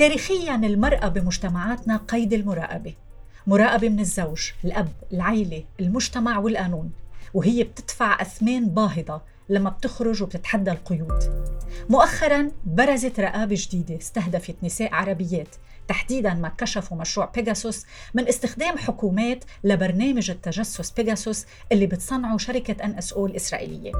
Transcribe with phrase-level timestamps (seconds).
[0.00, 2.94] تاريخيا المرأة بمجتمعاتنا قيد المراقبة.
[3.46, 6.90] مراقبة من الزوج، الأب، العيلة، المجتمع والقانون.
[7.34, 11.48] وهي بتدفع أثمان باهظة لما بتخرج وبتتحدى القيود.
[11.90, 15.56] مؤخرا برزت رقابة جديدة استهدفت نساء عربيات
[15.90, 23.26] تحديدا مع كشف مشروع بيجاسوس من استخدام حكومات لبرنامج التجسس بيجاسوس اللي بتصنعه شركة NSO
[23.26, 23.92] الإسرائيلية.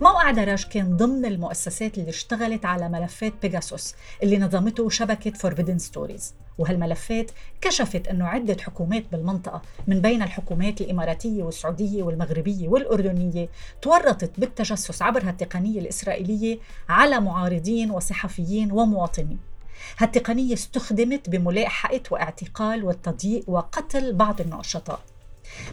[0.00, 6.34] موقع درج كان ضمن المؤسسات اللي اشتغلت على ملفات بيجاسوس اللي نظمته شبكة فوربيدن ستوريز
[6.58, 13.48] وهالملفات كشفت أنه عدة حكومات بالمنطقة من بين الحكومات الإماراتية والسعودية والمغربية والأردنية
[13.82, 19.55] تورطت بالتجسس عبر هالتقنية الإسرائيلية على معارضين وصحفيين ومواطنين.
[19.98, 25.00] هالتقنية استخدمت بملاحقة واعتقال والتضييق وقتل بعض النشطاء.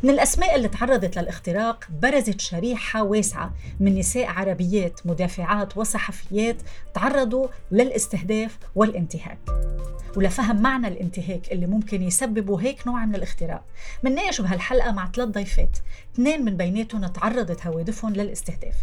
[0.04, 6.58] من الأسماء اللي تعرضت للاختراق برزت شريحة واسعة من نساء عربيات مدافعات وصحفيات
[6.94, 9.40] تعرضوا للاستهداف والانتهاك.
[10.18, 13.64] ولفهم معنى الانتهاك اللي ممكن يسببوا هيك نوع من الاختراق.
[14.04, 15.78] منناقش بهالحلقة مع ثلاث ضيفات.
[16.14, 18.76] اثنين من بيناتهم تعرضت هوادفهم للاستهداف.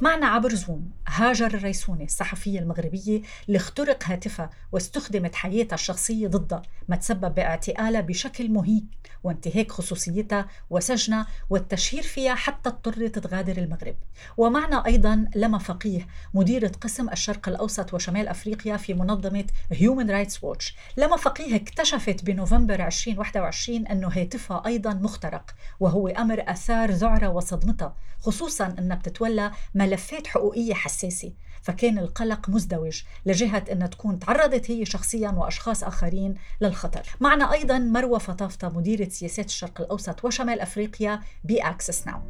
[0.00, 6.96] معنا عبر زوم هاجر الريسوني الصحفية المغربية اللي اخترق هاتفها واستخدمت حياتها الشخصية ضدها ما
[6.96, 8.86] تسبب باعتقالها بشكل مهين.
[9.24, 13.96] وانتهاك خصوصيتها وسجنها والتشهير فيها حتى اضطرت تغادر المغرب.
[14.36, 20.74] ومعنا أيضا لما فقيه مديرة قسم الشرق الأوسط وشمال أفريقيا في منظمة Human Rights Watch.
[20.96, 28.74] لما فقيه اكتشفت بنوفمبر 2021 أنه هاتفها أيضا مخترق وهو أمر أثار ذعرة وصدمتها خصوصا
[28.78, 31.32] أنها بتتولى ملفات حقوقية حساسة.
[31.62, 37.02] فكان القلق مزدوج لجهة أن تكون تعرضت هي شخصيا وأشخاص آخرين للخطر.
[37.20, 42.20] معنا أيضا مروة فطافطة مديرة سياسات الشرق الأوسط وشمال أفريقيا بأكسس ناو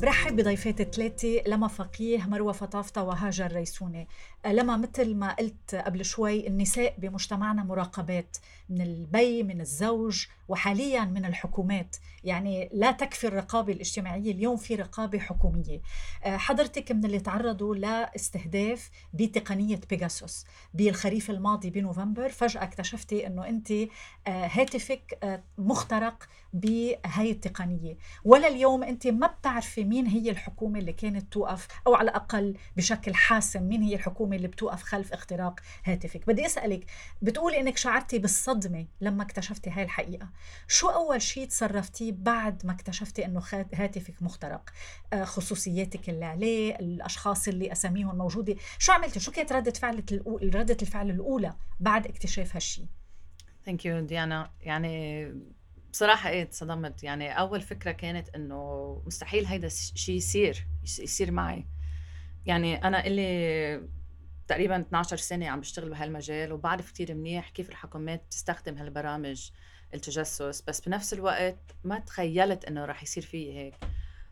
[0.00, 4.06] برحب بضيفات الثلاثة لما فقيه مروة فطافطة وهاجر ريسونة.
[4.46, 8.36] لما مثل ما قلت قبل شوي النساء بمجتمعنا مراقبات
[8.68, 11.96] من البي من الزوج وحاليا من الحكومات.
[12.24, 15.80] يعني لا تكفي الرقابة الاجتماعية اليوم في رقابة حكومية.
[16.24, 20.44] حضرتك من اللي تعرضوا لاستهداف بتقنية بيجاسوس
[20.74, 22.28] بالخريف الماضي بنوفمبر.
[22.28, 23.72] فجأة اكتشفتي أنه أنت
[24.26, 27.96] هاتفك مخترق بهاي التقنية.
[28.24, 33.14] ولا اليوم أنت ما بتعرفي مين هي الحكومة اللي كانت توقف أو على الأقل بشكل
[33.14, 36.26] حاسم مين هي الحكومة اللي بتوقف خلف اختراق هاتفك.
[36.26, 36.86] بدي أسألك
[37.22, 40.28] بتقولي أنك شعرتي بالصدمة لما اكتشفتي هاي الحقيقة.
[40.68, 43.42] شو أول شيء تصرفتي بعد ما اكتشفتي أنه
[43.74, 44.70] هاتفك مخترق
[45.12, 48.56] آه، خصوصياتك اللي عليه الأشخاص اللي أساميهم موجودة.
[48.78, 50.22] شو عملتي؟ شو كانت ردة فعلك
[50.54, 52.86] ردة الفعل الأولى بعد اكتشاف هالشيء
[53.64, 54.50] thank you ديانا.
[54.60, 55.24] يعني
[55.92, 61.66] بصراحة إيه تصدمت يعني أول فكرة كانت إنه مستحيل هيدا الشيء يصير يصير معي.
[62.46, 63.88] يعني أنا إلي
[64.48, 69.50] تقريبا 12 سنة عم بشتغل بهالمجال وبعرف كتير منيح كيف الحكومات بتستخدم هالبرامج.
[69.94, 73.74] التجسس بس بنفس الوقت ما تخيلت إنه رح يصير في هيك.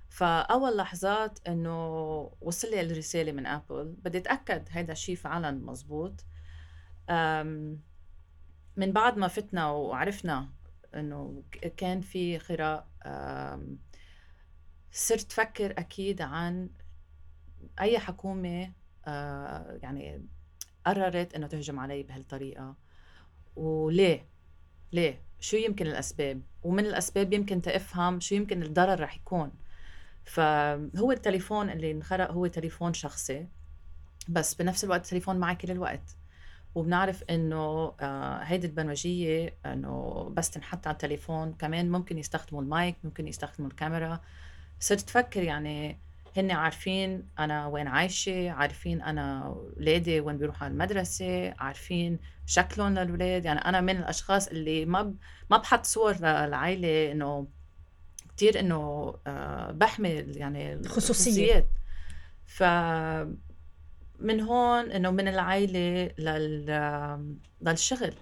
[0.09, 6.25] فأول لحظات إنه وصل لي الرسالة من أبل بدي أتأكد هيدا الشيء فعلا مزبوط.
[8.77, 10.49] من بعد ما فتنا وعرفنا
[10.95, 11.43] إنه
[11.77, 12.89] كان في خراء
[14.93, 16.71] صرت فكر أكيد عن
[17.81, 18.73] أي حكومة
[19.83, 20.27] يعني
[20.87, 22.77] قررت إنه تهجم علي بهالطريقة.
[23.57, 24.29] وليه؟
[24.93, 29.51] ليه؟ شو يمكن الأسباب؟ ومن الأسباب يمكن تفهم شو يمكن الضرر رح يكون.
[30.25, 33.47] فهو التليفون اللي انخرق هو تليفون شخصي
[34.29, 36.17] بس بنفس الوقت التليفون معي كل الوقت.
[36.75, 43.29] وبنعرف إنه آه هيدي البرمجيه إنه بس تنحط على التليفون كمان ممكن يستخدموا المايك ممكن
[43.29, 44.21] يستخدموا الكاميرا.
[44.81, 45.99] صرت تفكر يعني
[46.37, 53.45] هن عارفين أنا وين عايشة عارفين أنا اولادي وين بيروحوا على المدرسة عارفين شكلهم للاولاد
[53.45, 55.17] يعني أنا من الأشخاص اللي ما ب...
[55.51, 57.47] ما بحط صور للعائله إنه
[58.37, 61.69] كثير إنه آه بحمل يعني خصوصيات
[62.47, 62.63] ف
[64.21, 68.15] من هون إنه من العائلة لل للشغل.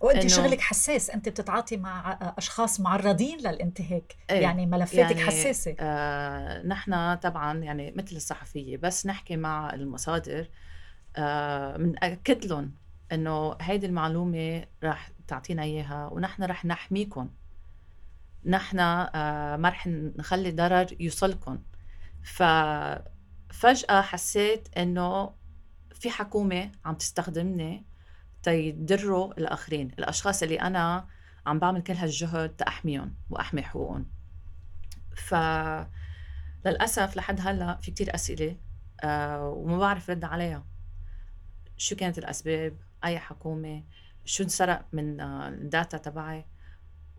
[0.00, 5.76] وانت شغلك حساس انت بتتعاطي مع أشخاص معرضين للإنتهاك إيه يعني ملفاتك يعني حساسة.
[5.80, 10.48] آه نحن طبعا يعني مثل الصحفية بس نحكي مع المصادر
[11.16, 12.72] آه بنأكد لهم
[13.12, 17.30] إنه هيدي المعلومة راح تعطينا إياها ونحن رح نحميكم.
[18.44, 21.58] نحن آه ما رح نخلي ضرر يوصلكم.
[22.22, 22.42] ف
[23.50, 25.30] فجأة حسيت إنه
[25.94, 27.84] في حكومة عم تستخدمني
[28.46, 29.90] تيضروا الآخرين.
[29.98, 31.06] الأشخاص اللي أنا
[31.46, 34.06] عم بعمل كل هالجهد تأحميهم وأحمي حقوقهم.
[35.16, 35.34] ف
[36.66, 38.56] للأسف لحد هلأ في كتير أسئلة
[39.04, 40.66] آه وما بعرف رد عليها.
[41.76, 43.82] شو كانت الأسباب؟ أي حكومة؟
[44.24, 46.44] شو انسرق من آه، الداتا تبعي؟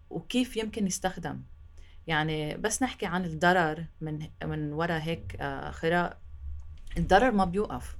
[0.09, 1.41] وكيف يمكن يستخدم؟
[2.07, 6.17] يعني بس نحكي عن الضرر من من وراء هيك آه، خراء.
[6.97, 7.97] الضرر ما بيوقف.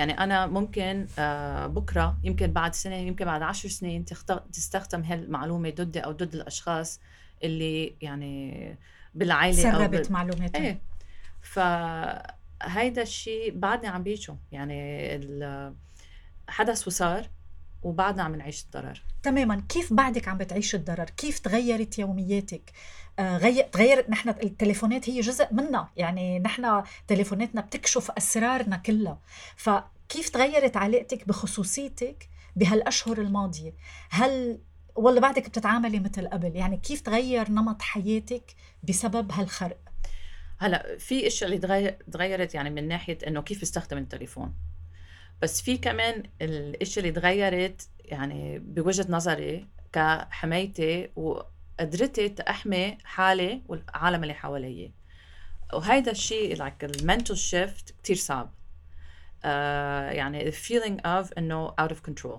[0.00, 4.04] يعني أنا ممكن آه، بكرة يمكن بعد سنة يمكن بعد عشر سنين
[4.52, 7.00] تستخدم هالمعلومة ضدي أو ضد الأشخاص
[7.44, 8.76] اللي يعني
[9.14, 10.62] بالعائله سربت أو معلوماتهم.
[10.62, 10.80] إيه.
[11.42, 14.36] فهيدا الشيء بعدني عم بيجوا.
[14.52, 15.80] يعني
[16.48, 17.28] حدث وصار
[17.82, 19.02] وبعدنا عم نعيش الضرر.
[19.22, 19.62] تماما.
[19.68, 25.54] كيف بعدك عم بتعيش الضرر؟ كيف تغيرت يومياتك؟ آه غير تغيرت نحن التليفونات هي جزء
[25.54, 25.88] منا.
[25.96, 29.18] يعني نحن تليفوناتنا بتكشف أسرارنا كلها.
[29.56, 33.72] فكيف تغيرت علاقتك بخصوصيتك بهالأشهر الماضية؟
[34.10, 34.60] هل
[34.96, 39.78] ولا بعدك بتتعاملي مثل قبل؟ يعني كيف تغير نمط حياتك بسبب هالخرق؟
[40.58, 44.54] هلا في اشياء اللي تغيرت يعني من ناحية إنه كيف استخدم التليفون.
[45.42, 51.10] بس في كمان الاشياء اللي تغيرت يعني بوجهة نظري كحمايتي
[51.80, 54.92] وقدرتي احمي حالي والعالم اللي حوالي.
[55.72, 58.54] وهيدا الشيء like المنتل شيفت كثير صعب.
[59.42, 59.46] uh,
[60.12, 62.38] يعني feeling of إنه out of control.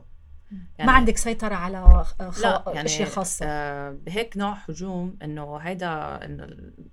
[0.77, 2.05] يعني ما عندك سيطرة على.
[2.41, 3.45] لا يعني أشياء خاصة.
[3.45, 6.43] آه هيك نوع هجوم إنه هيدا انه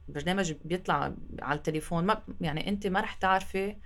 [0.08, 3.76] البرنامج بيطلع على التليفون ما يعني أنت ما رح تعرفي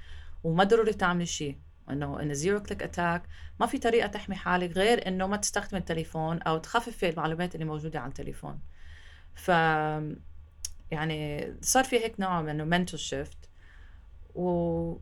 [0.44, 1.58] وما ضروري تعملي شيء.
[1.90, 3.22] إنه إن zero click attack
[3.60, 8.00] ما في طريقة تحمي حالك غير إنه ما تستخدمي التليفون أو تخففي المعلومات اللي موجودة
[8.00, 8.60] على التليفون.
[9.34, 9.50] ف
[10.90, 13.38] يعني صار في هيك نوع من mental shift
[14.34, 14.96] و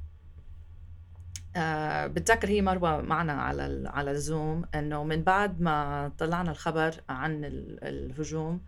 [1.57, 7.41] آه بتذكر هي مروة معنا على على الزوم إنه من بعد ما طلعنا الخبر عن
[7.83, 8.61] الهجوم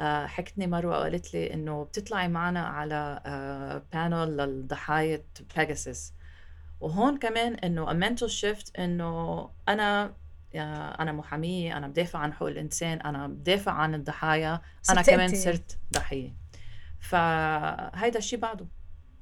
[0.00, 5.22] آه حكتني مروة وقالت لي إنه بتطلعي معنا على آه panel للضحايا
[5.56, 6.14] بيجاسوس
[6.82, 10.14] وهون كمان إنه a mental shift إنه أنا
[11.00, 16.34] أنا محامية أنا بدافع عن حقوق الإنسان أنا بدافع عن الضحايا أنا كمان صرت ضحية.
[17.00, 18.66] فهيدا الشيء بعده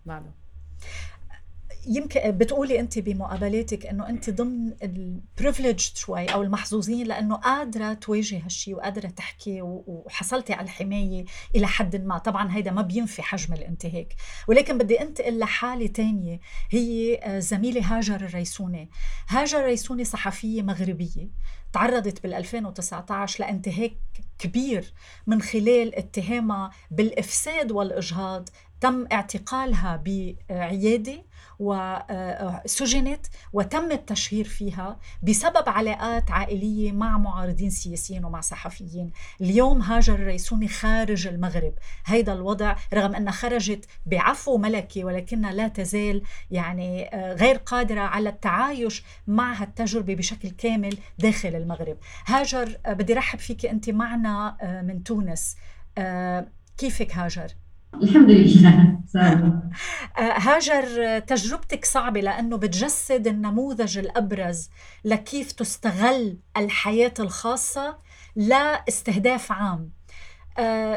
[0.06, 0.32] بعده.
[1.87, 8.41] يمكن بتقولي أنت بمقابلاتك إنه أنت ضمن ال privileged شوي أو المحظوظين لأنه قادرة تواجهي
[8.41, 11.25] هالشيء وقادرة تحكي وحصلتي على الحماية
[11.56, 12.19] إلى حد ما.
[12.19, 14.15] طبعا هيدا ما بينفي حجم الانتهاك.
[14.49, 16.41] ولكن بدي انتقل لحاله تانية
[16.71, 18.91] هي آه، زميلي هاجر الريسوني
[19.29, 21.29] هاجر الريسوني صحفية مغربية.
[21.73, 23.93] تعرضت بال 2019 لانتهاك
[24.38, 24.93] كبير
[25.27, 28.49] من خلال اتهامها بالإفساد والإجهاض.
[28.81, 31.25] تم اعتقالها بعيادة
[31.60, 39.10] وسجنت وتم التشهير فيها بسبب علاقات عائلية مع معارضين سياسيين ومع صحفيين.
[39.40, 41.74] اليوم هاجر الريسوني خارج المغرب.
[42.06, 48.28] هيدا الوضع رغم أنها خرجت بعفو ملكي ولكنها لا تزال يعني آه، غير قادرة على
[48.28, 51.96] التعايش مع هالتجربة بشكل كامل داخل المغرب.
[52.26, 55.56] هاجر آه، بدي رحب فيك أنت معنا آه، من تونس.
[56.78, 57.52] كيفك هاجر؟
[57.94, 59.00] الحمد لله.
[60.19, 64.70] آه، هاجر تجربتك صعبة لأنه بتجسد النموذج الأبرز
[65.04, 67.98] لكيف تستغل الحياة الخاصة
[68.37, 69.90] لاستهداف عام.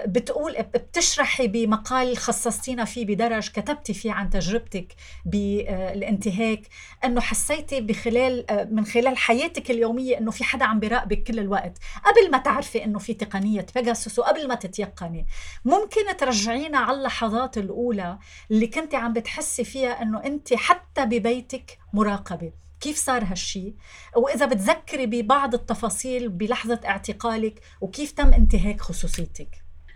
[0.05, 4.93] بتقول بتشرحي بمقال خصصتينا فيه بدرج كتبتي فيه عن تجربتك
[5.25, 6.61] بالانتهاك
[7.05, 11.77] أنه حسيتي بخلال آه، من خلال حياتك اليومية أنه في حدا عم بيراقبك كل الوقت.
[12.05, 15.25] قبل ما تعرفي أنه في تقنية بيجاسوس وقبل ما تتيقني
[15.65, 18.17] ممكن ترجعينا على اللحظات الأولى
[18.51, 22.62] اللي كنت عم بتحسي فيها أنه انت حتى ببيتك مراقبة.
[22.83, 23.75] كيف صار هالشي؟
[24.15, 29.47] وإذا بتذكري ببعض التفاصيل بلحظة اعتقالك وكيف تم انتهاك خصوصيتك؟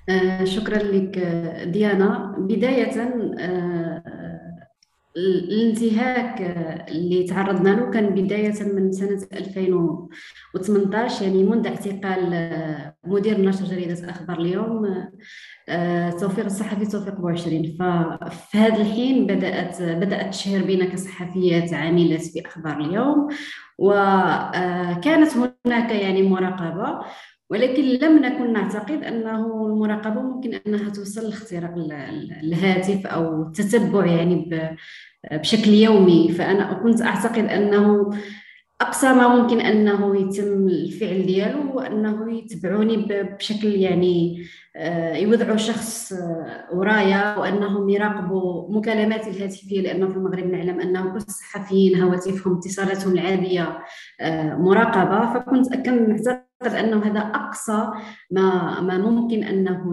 [0.09, 1.17] آه شكرا لك
[1.67, 2.35] ديانا.
[2.39, 3.01] بداية
[3.39, 4.03] آه
[5.17, 6.41] الانتهاك
[6.89, 14.39] اللي تعرضنا له كان بداية من سنة 2018 يعني منذ اعتقال مدير نشر جريدة أخبار
[14.39, 14.85] اليوم.
[14.85, 15.11] آه،
[16.19, 22.79] توفيق الصحفي توفيق بوعشرين ففي هذا الحين بدأت بدأت تشهر بنا كصحفيات عاملات في أخبار
[22.79, 23.27] اليوم
[23.77, 25.31] وكانت
[25.65, 27.05] هناك يعني مراقبة
[27.49, 31.73] ولكن لم نكن نعتقد أنه المراقبة ممكن أنها توصل لاختراق
[32.43, 34.49] الهاتف أو التتبع يعني
[35.31, 36.31] بشكل يومي.
[36.31, 38.09] فأنا كنت أعتقد أنه
[38.81, 46.13] أقصى ما ممكن أنه يتم الفعل ديالو هو أنه يتبعوني بشكل يعني آه، يوضعوا شخص
[46.13, 53.13] آه، ورايا وأنهم يراقبوا مكالماتي الهاتفية لأنه في المغرب نعلم انه كل الصحفيين هواتفهم اتصالاتهم
[53.13, 53.77] العادية
[54.21, 55.33] آه، مراقبة.
[55.33, 57.91] فكنت نعتقد أنه هذا أقصى
[58.31, 59.91] ما ما ممكن أنه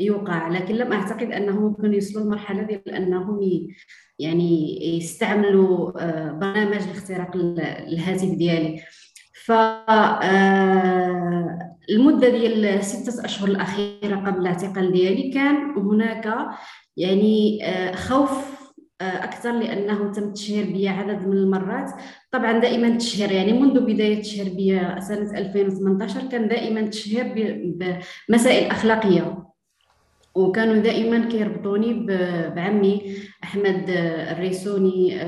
[0.00, 0.48] يوقع.
[0.48, 3.40] لكن لم أعتقد أنه ممكن يوصلوا للمرحلة ديال انهم
[4.18, 5.90] يعني يستعملوا
[6.30, 8.80] برنامج لاختراق الهاتف ديالي.
[9.44, 11.58] ف آه،
[11.90, 16.34] المدة ديال الستة أشهر الأخيرة قبل الاعتقال ديالي كان هناك
[16.96, 18.59] يعني آه، خوف آه،
[19.00, 21.90] أكثر لأنه تم التشهير بي عدد من المرات.
[22.30, 27.32] طبعا دائما التشهير يعني منذ بداية التشهير بي سنة 2018 كان دائما التشهير
[28.28, 29.44] بمسائل أخلاقية.
[30.34, 32.06] وكانوا دائما كيربطوني
[32.56, 35.22] بعمي أحمد الريسوني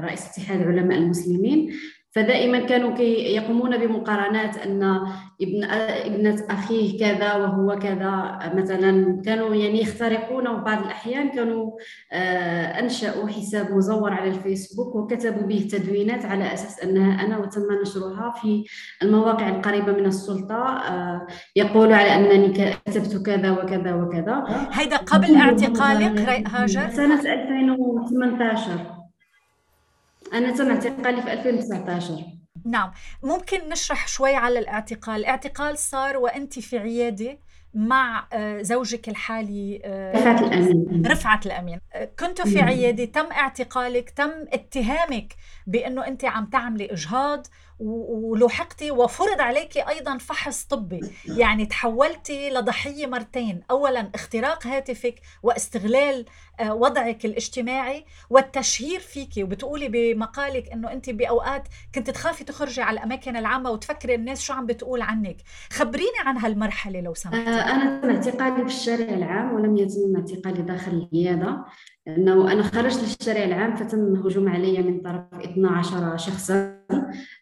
[0.00, 1.70] رئيس اتحاد علماء المسلمين.
[2.18, 4.82] فدائما كانوا كيقومون بمقارنات أن
[5.42, 11.70] ابن ابنة أخيه كذا وهو كذا مثلا كانوا يعني يخترقون وبعض الأحيان كانوا
[12.12, 18.30] آه، أنشأوا حساب مزور على الفيسبوك وكتبوا به تدوينات على أساس أنها أنا وتم نشرها
[18.42, 18.64] في
[19.02, 22.48] المواقع القريبة من السلطة آه، يقولوا على أنني
[22.86, 24.44] كتبت كذا وكذا وكذا.
[24.72, 28.97] هيدا قبل اعتقالك هاجر؟ سنة 2018
[30.32, 32.92] أنا تم اعتقالي في 2019 نعم.
[33.22, 37.38] ممكن نشرح شوي على الاعتقال؟ الاعتقال صار وأنت في عيادة
[37.74, 41.06] مع آه، زوجك الحالي آه، رفعت الأمين.
[41.06, 41.80] رفعت الأمين.
[41.94, 45.34] آه، كنتوا في عيادة تم اعتقالك تم اتهامك
[45.66, 47.46] بأنه أنت عم تعملي إجهاض
[47.80, 51.00] ولحقتي وفرض عليك أيضا فحص طبي.
[51.24, 53.60] يعني تحولتي لضحية مرتين.
[53.70, 56.24] اولا اختراق هاتفك وإستغلال
[56.62, 59.28] وضعك الاجتماعي والتشهير فيك.
[59.38, 64.66] وبتقولي بمقالك إنه أنت بأوقات كنت تخافي تخرجي على الأماكن العامة وتفكري الناس شو عم
[64.66, 65.36] بتقول عنك.
[65.72, 70.62] خبريني عن هالمرحلة لو سمحتي آه، أنا تم اعتقالي في الشارع العام ولم يتم اعتقالي
[70.62, 71.64] داخل العياده
[72.08, 76.78] إنه أنا خرجت للشارع العام فتم الهجوم علي من طرف 12 شخصا.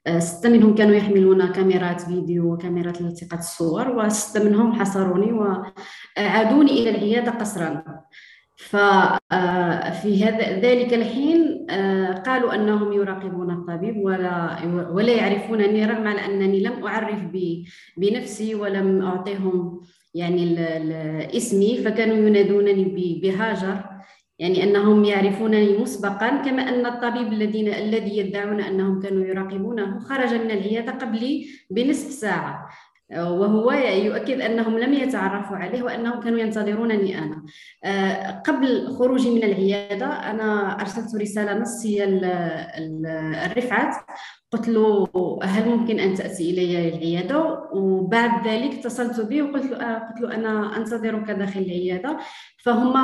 [0.06, 6.90] آه، ستة منهم كانوا يحملون كاميرات فيديو وكاميرات لالتقاط الصور وستة منهم حصروني وعادوني إلى
[6.90, 7.84] العيادة قسرا
[8.56, 14.58] ففي آه، هذا ذلك الحين آه، قالوا أنهم يراقبون الطبيب ولا
[14.90, 17.20] ولا يعرفونني رغم على أنني لم أعرف
[17.96, 19.80] بنفسي ولم أعطيهم
[20.14, 20.56] يعني
[21.36, 23.96] اسمي فكانوا ينادونني بهاجر
[24.38, 30.50] يعني أنهم يعرفونني مسبقا كما أن الطبيب الذين الذي يدعون أنهم كانوا يراقبونه خرج من
[30.50, 32.68] العياده قبلي بنصف ساعة.
[33.12, 37.42] وهو يؤكد أنهم لم يتعرفوا عليه وأنهم كانوا ينتظرونني أنا
[37.84, 42.04] آه، قبل خروجي من العيادة أنا أرسلت رسالة نصية
[43.46, 43.94] الرفعت
[44.52, 45.08] قلت له
[45.42, 50.34] هل ممكن أن تأتي إلي العيادة؟ وبعد ذلك اتصلت به وقلت له آه، قلت له
[50.34, 52.18] أنا أنتظرك داخل العيادة.
[52.64, 52.94] فهم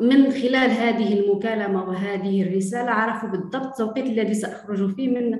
[0.00, 5.30] من خلال هذه المكالمة وهذه الرسالة عرفوا بالضبط التوقيت الذي سأخرج فيه من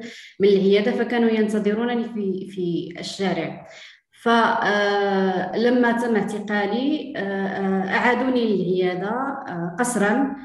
[0.40, 3.66] من العيادة فكانوا ينتظرونني في في الشارع.
[4.20, 9.10] فلما آه، تم اعتقالي آه، آه، أعادوني للعيادة
[9.78, 10.36] قسرا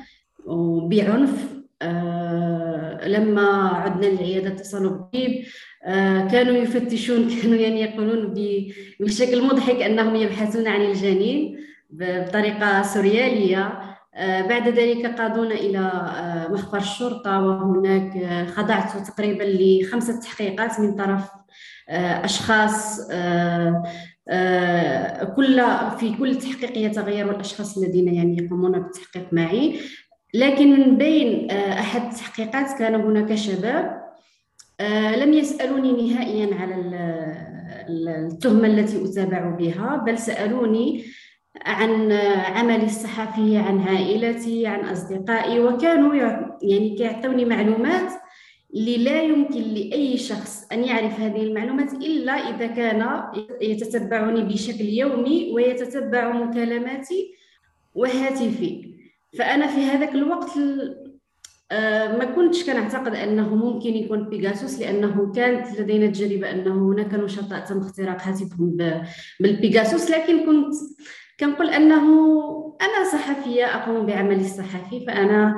[0.46, 1.55] وبعنف.
[3.05, 5.46] لما عدنا للعيادة اتصلوا بي
[6.32, 8.34] كانوا يفتشون كانوا يعني يقولون
[9.00, 11.58] بشكل مضحك أنهم يبحثون عن الجنين
[11.89, 13.79] بطريقة سوريالية.
[14.50, 15.91] بعد ذلك قادونا إلى
[16.51, 21.44] مخبر الشرطة وهناك خضعت تقريبا لخمسة تحقيقات من طرف
[21.89, 23.83] أشخاص آه،
[24.29, 25.63] آه، كل
[26.00, 29.79] في كل تحقيق يتغير الاشخاص الذين يعني يقومون بالتحقيق معي.
[30.33, 34.05] لكن من بين أحد التحقيقات كان هناك شباب
[35.17, 36.75] لم يسألوني نهائيا على
[37.89, 41.05] التهمة التي أتابع بها بل سألوني
[41.65, 42.12] عن
[42.55, 46.15] عملي الصحفي عن عائلتي عن أصدقائي وكانوا
[46.62, 48.12] يعني كيعطوني معلومات
[48.75, 53.24] اللي لا يمكن لأي شخص أن يعرف هذه المعلومات إلا إذا كان
[53.62, 57.36] يتتبعني بشكل يومي ويتتبع مكالماتي
[57.96, 58.96] وهاتفي.
[59.38, 60.51] فأنا في هذاك الوقت
[61.72, 67.60] آه، ما كنتش كنعتقد أنه ممكن يكون بيغاسوس لأنه كانت لدينا تجربه أنه هناك نشطاء
[67.60, 68.77] تم اختراق هاتفهم
[69.39, 70.74] بالبيغاسوس لكن كنت
[71.39, 72.03] كنقول أنه
[72.82, 75.55] أنا صحفية أقوم بعملي الصحفي فأنا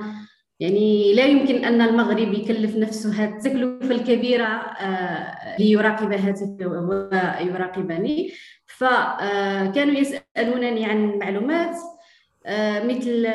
[0.59, 8.31] يعني لا يمكن أن المغرب يكلف نفسه هذه التكلفة الكبيرة آه، ليراقب هاتف ويراقبني.
[8.65, 11.75] فكانوا آه، يسألونني عن معلومات
[12.45, 13.25] آه، مثل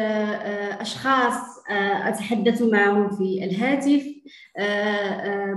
[0.80, 1.61] أشخاص
[2.08, 4.04] أتحدث معهم في الهاتف.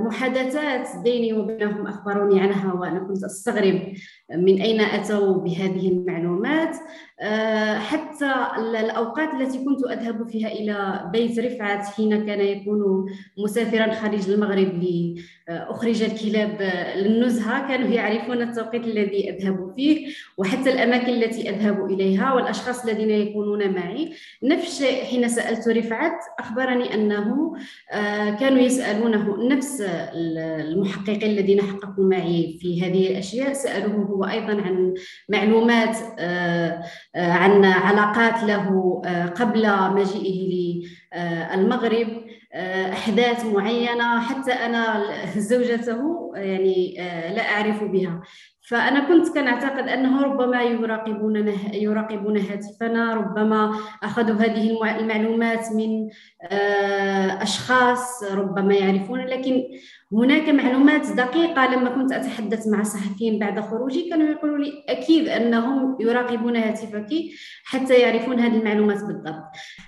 [0.05, 3.93] محادثات بيني وبينهم أخبروني عنها وأنا كنت أستغرب
[4.35, 6.75] من أين أتوا بهذه المعلومات.
[7.19, 13.05] آه، حتى الأوقات التي كنت أذهب فيها إلى بيت رفعت حين كان يكون
[13.37, 14.83] مسافرا خارج المغرب
[15.47, 16.61] لأخرج الكلاب
[16.95, 17.67] للنزهة.
[17.67, 20.07] كانوا يعرفون التوقيت الذي أذهب فيه
[20.37, 24.13] وحتى الأماكن التي أذهب إليها والأشخاص الذين يكونون معي.
[24.43, 27.53] نفس الشيء حين سألت رفعت بعد أخبرني أنه
[28.39, 34.93] كانوا يسألونه نفس المحققين الذين حققوا معي في هذه الأشياء سألوه هو أيضا عن
[35.29, 35.97] معلومات
[37.15, 39.01] عن علاقات له
[39.35, 40.81] قبل مجيئه
[41.55, 42.07] للمغرب
[42.93, 45.03] أحداث معينة حتى أنا
[45.37, 46.95] زوجته يعني
[47.35, 48.21] لا أعرف بها.
[48.67, 56.09] فأنا كنت كنعتقد أنه ربما يراقبوننا يراقبون هاتفنا ربما أخذوا هذه المعلومات من
[56.41, 59.63] آه، أشخاص ربما يعرفون لكن
[60.17, 64.09] هناك معلومات دقيقة لما كنت أتحدث مع صحفيين بعد خروجي.
[64.09, 67.07] كانوا يقولوا لي أكيد أنهم يراقبون هاتفك
[67.65, 69.43] حتى يعرفون هذه المعلومات بالضبط.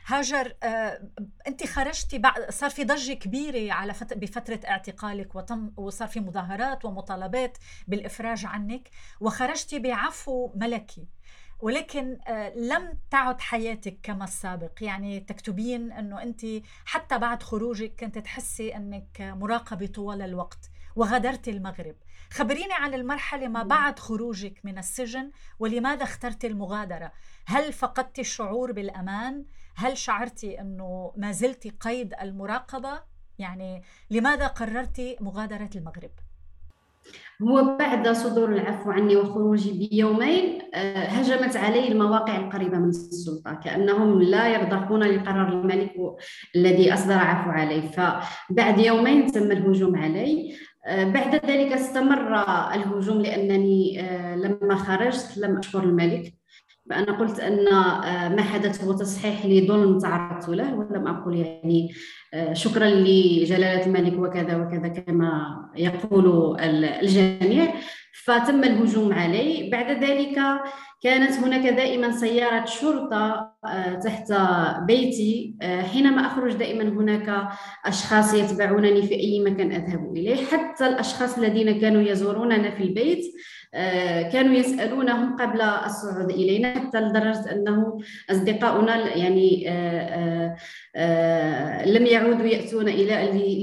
[0.05, 1.10] هاجر آه،
[1.48, 4.13] أنت خرجتي بعد صار في ضجة كبيرة على فت...
[4.13, 7.57] بفترة اعتقالك وتم وصار في مظاهرات ومطالبات
[7.88, 8.89] بالإفراج عنك
[9.22, 11.07] وخرجتي بعفو ملكي.
[11.59, 14.71] ولكن آه، لم تعد حياتك كما السابق.
[14.81, 16.45] يعني تكتبين إنه انت
[16.85, 21.95] حتى بعد خروجك كنت تحسي إنك مراقبة طوال الوقت وغادرت المغرب.
[22.31, 27.11] خبريني عن المرحلة ما بعد خروجك من السجن ولماذا اخترت المغادرة؟
[27.45, 29.45] هل فقدت الشعور بالأمان؟
[29.75, 33.03] هل شعرتي أنه ما زلت قيد المراقبة؟
[33.39, 36.11] يعني لماذا قررت مغادرة المغرب؟
[37.41, 44.21] هو بعد صدور العفو عني وخروجي بيومين آه، هجمت علي المواقع القريبة من السلطة كأنهم
[44.21, 45.93] لا يرضخون لقرار الملك
[46.55, 50.55] الذي أصدر عفو علي فبعد يومين تم الهجوم علي.
[50.85, 52.33] آه، بعد ذلك استمر
[52.73, 56.33] الهجوم لأنني آه، لما خرجت لم أشكر الملك.
[56.89, 57.65] فأنا قلت أن
[58.36, 61.94] ما حدث هو تصحيح لظلم تعرضت له ولم أقل يعني
[62.34, 66.58] آه، شكرا لجلالة الملك وكذا وكذا كما يقول
[67.01, 67.74] الجميع.
[68.25, 69.70] فتم الهجوم علي.
[69.72, 70.39] بعد ذلك
[71.01, 74.34] كانت هناك دائما سيارة شرطة آه، تحت
[74.82, 75.56] بيتي.
[75.62, 77.48] آه، حينما أخرج دائما هناك
[77.86, 80.46] أشخاص يتبعونني في أي مكان أذهب إليه.
[80.46, 83.25] حتى الأشخاص الذين كانوا يزوروننا في البيت
[84.31, 87.98] كانوا يسألونهم قبل الصعود إلينا حتى لدرجة أنه
[88.31, 89.68] أصدقاؤنا يعني
[91.85, 93.16] لم يعودوا يأتون إلى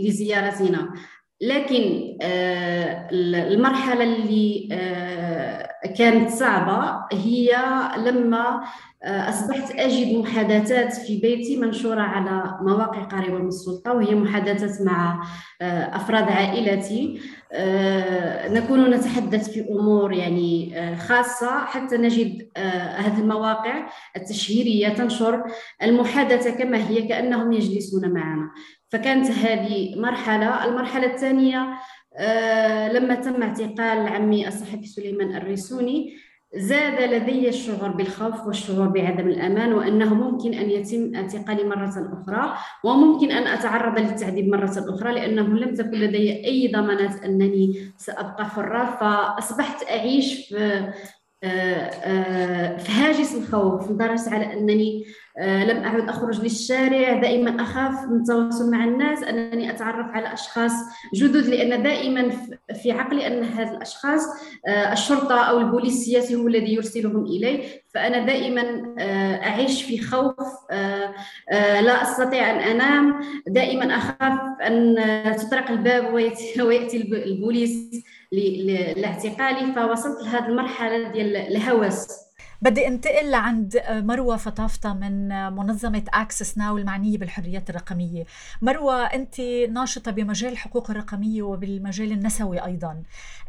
[0.09, 0.95] لزيارتنا.
[1.41, 7.57] لكن آه، المرحلة اللي آه، كانت صعبة هي
[7.97, 8.65] لما آه،
[9.05, 15.27] أصبحت أجد محادثات في بيتي منشورة على مواقع قريبة من السلطة وهي محادثات مع
[15.93, 17.21] أفراد عائلتي.
[18.49, 22.49] نكون نتحدث في أمور يعني خاصة حتى نجد
[22.97, 25.45] هذه المواقع التشهيرية تنشر
[25.83, 28.51] المحادثة كما هي كأنهم يجلسون معنا.
[28.89, 30.65] فكانت هذه مرحلة.
[30.65, 31.75] المرحلة الثانية
[32.17, 36.17] آه، لما تم اعتقال عمي الصحفي سليمان الريسوني
[36.57, 43.31] زاد لدي الشعور بالخوف والشعور بعدم الأمان وأنه ممكن أن يتم اعتقالي مرة أخرى وممكن
[43.31, 49.91] أن أتعرض للتعذيب مرة أخرى لأنه لم تكن لدي أي ضمانات أنني سأبقى حرة فأصبحت
[49.91, 50.93] أعيش في
[51.45, 58.09] آه، آه، في هاجس الخوف لدرجة على أنني آه، لم أعد أخرج للشارع دائما أخاف
[58.09, 60.73] من التواصل مع الناس أنني أتعرف على أشخاص
[61.15, 62.31] جدد لأن دائما
[62.83, 64.23] في عقلي أن هذه الأشخاص
[64.67, 67.65] آه، الشرطة أو البوليس هو الذي يرسلهم إلي.
[67.95, 70.35] فأنا دائما آه، أعيش في خوف
[71.51, 73.21] لا أستطيع أن أنام.
[73.47, 74.97] دائما أخاف أن
[75.37, 78.05] تطرق الباب ويأتي البوليس
[78.97, 82.24] لاعتقالي فوصلت لهذه المرحلة ديال الهوس.
[82.65, 88.25] بدي انتقل لعند مروة فطافطة من منظمة اكسس ناو المعنية بالحريات الرقمية.
[88.63, 93.03] مروة أنت ناشطة بمجال الحقوق الرقمية وبالمجال النسوي أيضا.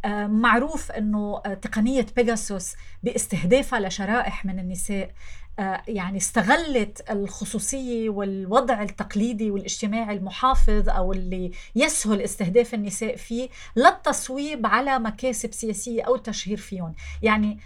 [0.05, 2.73] آه، معروف أنه تقنية بيجاسوس
[3.03, 5.11] باستهدافها لشرائح من النساء
[5.59, 14.65] آه، يعني استغلت الخصوصية والوضع التقليدي والاجتماعي المحافظ أو اللي يسهل استهداف النساء فيه للتصويب
[14.65, 16.95] على مكاسب سياسية أو تشهير فيهم.
[17.21, 17.59] يعني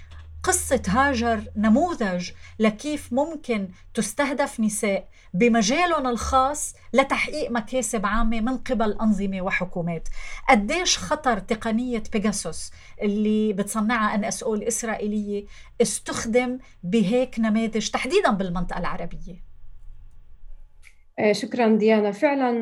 [0.43, 9.41] قصة هاجر نموذج لكيف ممكن تستهدف نساء بمجالهم الخاص لتحقيق مكاسب عامة من قبل أنظمة
[9.41, 10.10] وحكومات.
[10.49, 12.71] قديش خطر تقنية بيجاسوس
[13.02, 15.45] اللي بتصنعها اس أو الإسرائيلية
[15.82, 19.49] استخدم بهيك نماذج تحديدا بالمنطقة العربية؟
[21.19, 22.12] آه، شكرا ديانا.
[22.12, 22.54] فعلا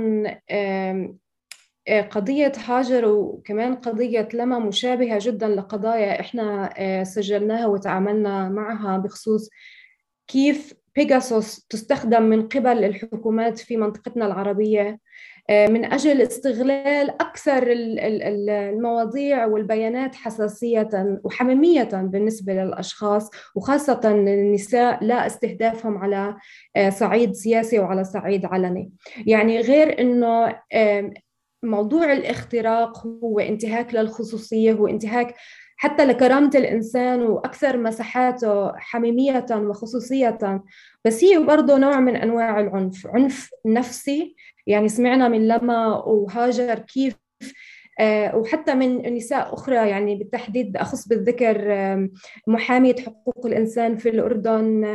[1.90, 9.50] قضية هاجر وكمان قضية لما مشابهة جدا لقضايا إحنا آه، سجلناها وتعاملنا معها بخصوص
[10.28, 15.00] كيف بيجاسوس تستخدم من قبل الحكومات في منطقتنا العربية.
[15.50, 25.98] آه، من أجل استغلال أكثر المواضيع والبيانات حساسية وحميمية بالنسبة للأشخاص وخاصة النساء لا استهدافهم
[25.98, 26.36] على
[26.76, 28.92] آه، صعيد سياسي وعلى صعيد علني.
[29.26, 30.56] يعني غير أنه
[31.64, 35.36] موضوع الاختراق هو انتهاك للخصوصية هو انتهاك
[35.78, 40.64] حتى لكرامة الإنسان وأكثر مساحاته حميمية وخصوصية.
[41.06, 44.36] بس هي برضه نوع من أنواع العنف عنف نفسي.
[44.68, 47.16] يعني سمعنا من لما وهاجر كيف
[48.34, 51.58] وحتى من نساء أخرى يعني بالتحديد أخص بالذكر
[52.48, 54.86] محامية حقوق الإنسان في الأردن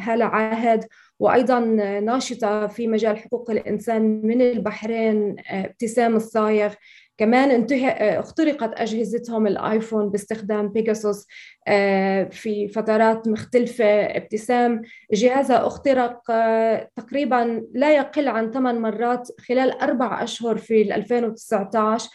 [0.00, 0.84] هالة عاهد
[1.18, 1.60] وأيضا
[2.00, 6.74] ناشطة في مجال حقوق الإنسان من البحرين آه، ابتسام الصايغ.
[7.18, 11.26] كمان انتهى آه، اخترقت أجهزتهم الآيفون باستخدام بيجاسوس
[11.68, 14.82] آه، في فترات مختلفة ابتسام.
[15.12, 22.08] جهازها اخترق آه، تقريبا لا يقل عن ثمان مرات خلال أربع أشهر في 2019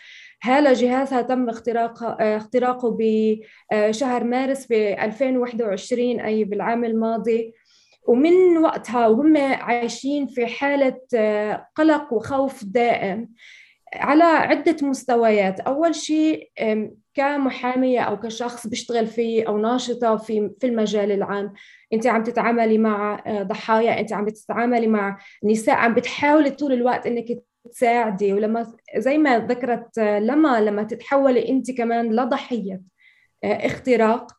[0.44, 7.54] هذا جهازها تم اختراق اختراقه بشهر مارس ب 2021 أي بالعام الماضي.
[8.08, 10.98] ومن وقتها وهم عايشين في حالة
[11.76, 13.30] قلق وخوف دائم.
[13.96, 15.60] على عدة مستويات.
[15.60, 16.52] أول شيء
[17.14, 21.54] كمحامية أو كشخص بيشتغل في أو ناشطة في في المجال العام
[21.94, 27.08] أنت عم تتعاملي مع آه، ضحايا أنت عم تتعاملي مع نساء عم بتحاولي طول الوقت
[27.08, 27.26] أنك
[27.72, 28.34] تساعدي.
[28.34, 32.82] ولما زي ما ذكرت آه، لما لما تتحولي أنت كمان لضحية
[33.44, 34.32] آه، اختراق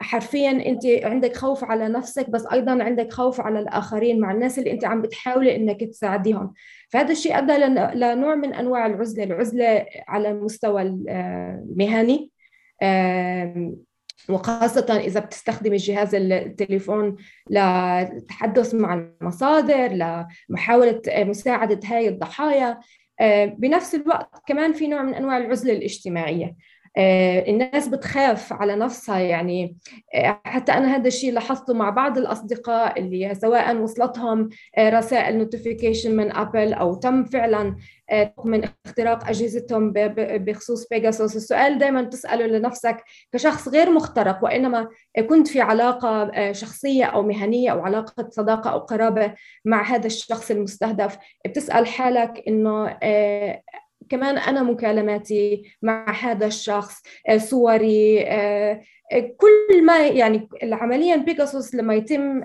[0.00, 4.72] حرفيا أنت عندك خوف على نفسك بس أيضا عندك خوف على الآخرين مع الناس اللي
[4.72, 6.54] أنت عم بتحاولي إنك تساعديهم.
[6.88, 7.52] فهذا الشيء أدى
[7.94, 12.30] لنوع من أنواع العزلة العزلة على المستوى المهني
[14.28, 17.16] وخاصة إذا بتستخدمي جهاز التليفون
[17.50, 19.88] للتحدث مع المصادر
[20.50, 22.80] لمحاولة مساعدة هاي الضحايا
[23.58, 26.46] بنفس الوقت كمان في نوع من أنواع العزلة الاجتماعية.
[26.46, 26.54] آه،
[26.98, 29.76] الناس بتخاف على نفسها يعني.
[30.14, 36.16] آه، حتى أنا هذا الشيء لاحظته مع بعض الأصدقاء اللي سواء وصلتهم آه، رسائل notification
[36.16, 37.76] من ابل أو تم فعلا
[38.44, 44.88] من اختراق أجهزتهم بخصوص بيجاسوس السؤال دائما تساله لنفسك كشخص غير مخترق وإنما
[45.28, 51.18] كنت في علاقة شخصية أو مهنية أو علاقة صداقة أو قرابة مع هذا الشخص المستهدف
[51.46, 52.98] بتسأل حالك إنه
[54.08, 61.74] كمان أنا مكالماتي مع هذا الشخص آه، صوري آه، آه، كل ما يعني عمليا بيجاسوس
[61.74, 62.44] لما يتم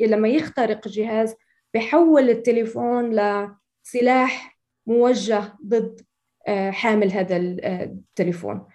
[0.00, 1.34] لما يخترق جهاز
[1.74, 6.00] بحول التليفون لسلاح موجه ضد
[6.70, 8.66] حامل هذا التليفون.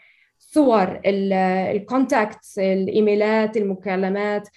[0.42, 4.48] صور الكونتاكتس الايميلات المكالمات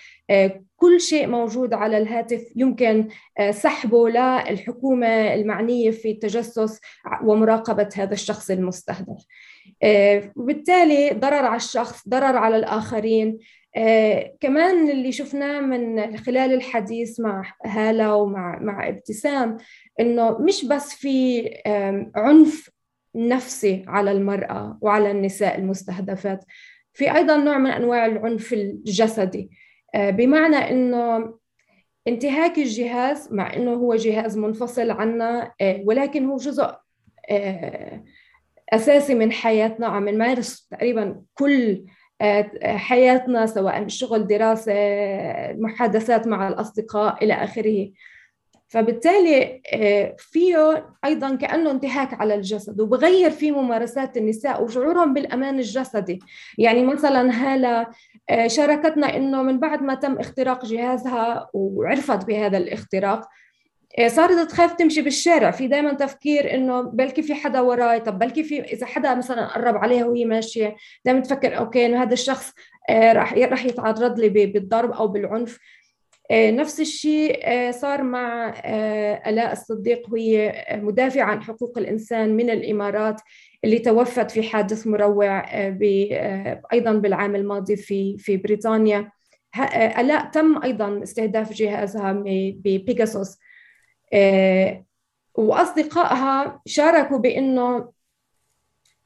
[0.84, 2.52] كل شيء موجود على الهاتف.
[2.56, 6.80] يمكن آه، سحبه للحكومة المعنية في التجسس
[7.24, 9.24] ومراقبة هذا الشخص المستهدف.
[9.82, 13.38] آه، وبالتالي ضرر على الشخص ضرر على الآخرين.
[13.76, 19.56] آه، كمان اللي شفناه من خلال الحديث مع هالة ومع مع ابتسام
[20.00, 21.48] إنه مش بس في
[22.16, 22.70] عنف
[23.14, 26.44] نفسي على المرأة وعلى النساء المستهدفات.
[26.92, 29.50] في أيضا نوع من أنواع العنف الجسدي.
[29.94, 31.34] آه، بمعنى إنه
[32.08, 36.74] انتهاك الجهاز مع إنه هو جهاز منفصل عنا آه، ولكن هو جزء
[37.30, 38.04] آه،
[38.72, 41.84] أساسي من حياتنا عم نمارس تقريبا كل
[42.62, 44.72] حياتنا سواء شغل دراسة
[45.52, 47.90] محادثات مع الأصدقاء إلى آخره.
[48.68, 56.18] فبالتالي آه، فيه أيضا كأنه انتهاك على الجسد وبغير في ممارسات النساء وشعورهم بالأمان الجسدي.
[56.58, 57.86] يعني مثلا هالة
[58.30, 63.28] آه، شاركتنا إنه من بعد ما تم اختراق جهازها وعرفت بهذا الاختراق
[63.98, 65.50] آه، صارت تخاف تمشي بالشارع.
[65.50, 69.76] في دائما تفكير إنه بلكي في حدا وراي طب بلكي في إذا حدا مثلا قرب
[69.76, 72.52] عليها وهي ماشية دائما تفكر أوكي إنه هذا الشخص
[72.90, 75.58] راح راح يتعرض لي بالضرب أو بالعنف.
[76.32, 83.20] نفس الشيء آه، صار مع آه، آلاء الصديق وهي مدافعة عن حقوق الإنسان من الإمارات
[83.64, 85.44] اللي توفت في حادث مروع
[86.72, 89.10] أيضا بالعام الماضي في في بريطانيا.
[89.76, 92.12] آلاء تم أيضا استهداف جهازها
[92.64, 93.38] ببيجاسوس
[95.34, 97.92] وأصدقائها شاركوا بأنه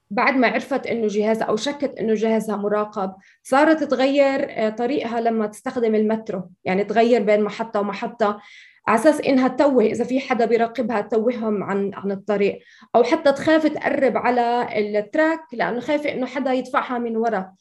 [0.09, 5.47] بعد ما عرفت إنه جهازها أو شكت إنه جهازها مراقب صارت تغير آه، طريقها لما
[5.47, 6.49] تستخدم المترو.
[6.65, 8.41] يعني تغير بين محطة ومحطة
[8.87, 12.59] على أساس إنها تتوه إذا في حدا بيراقبها توههم عن عن الطريق.
[12.95, 14.67] أو حتى تخاف تقرب على
[14.99, 17.51] التراك لأنه خايفه إنه حدا يدفعها من ورا.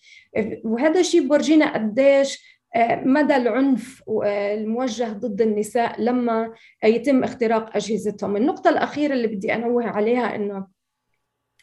[0.64, 2.58] وهذا الشيء بورجينا قديش
[3.04, 6.52] مدى العنف الموجه ضد النساء لما
[6.84, 8.36] يتم اختراق أجهزتهم.
[8.36, 10.77] النقطة الأخيرة اللي بدي أنوه عليها إنه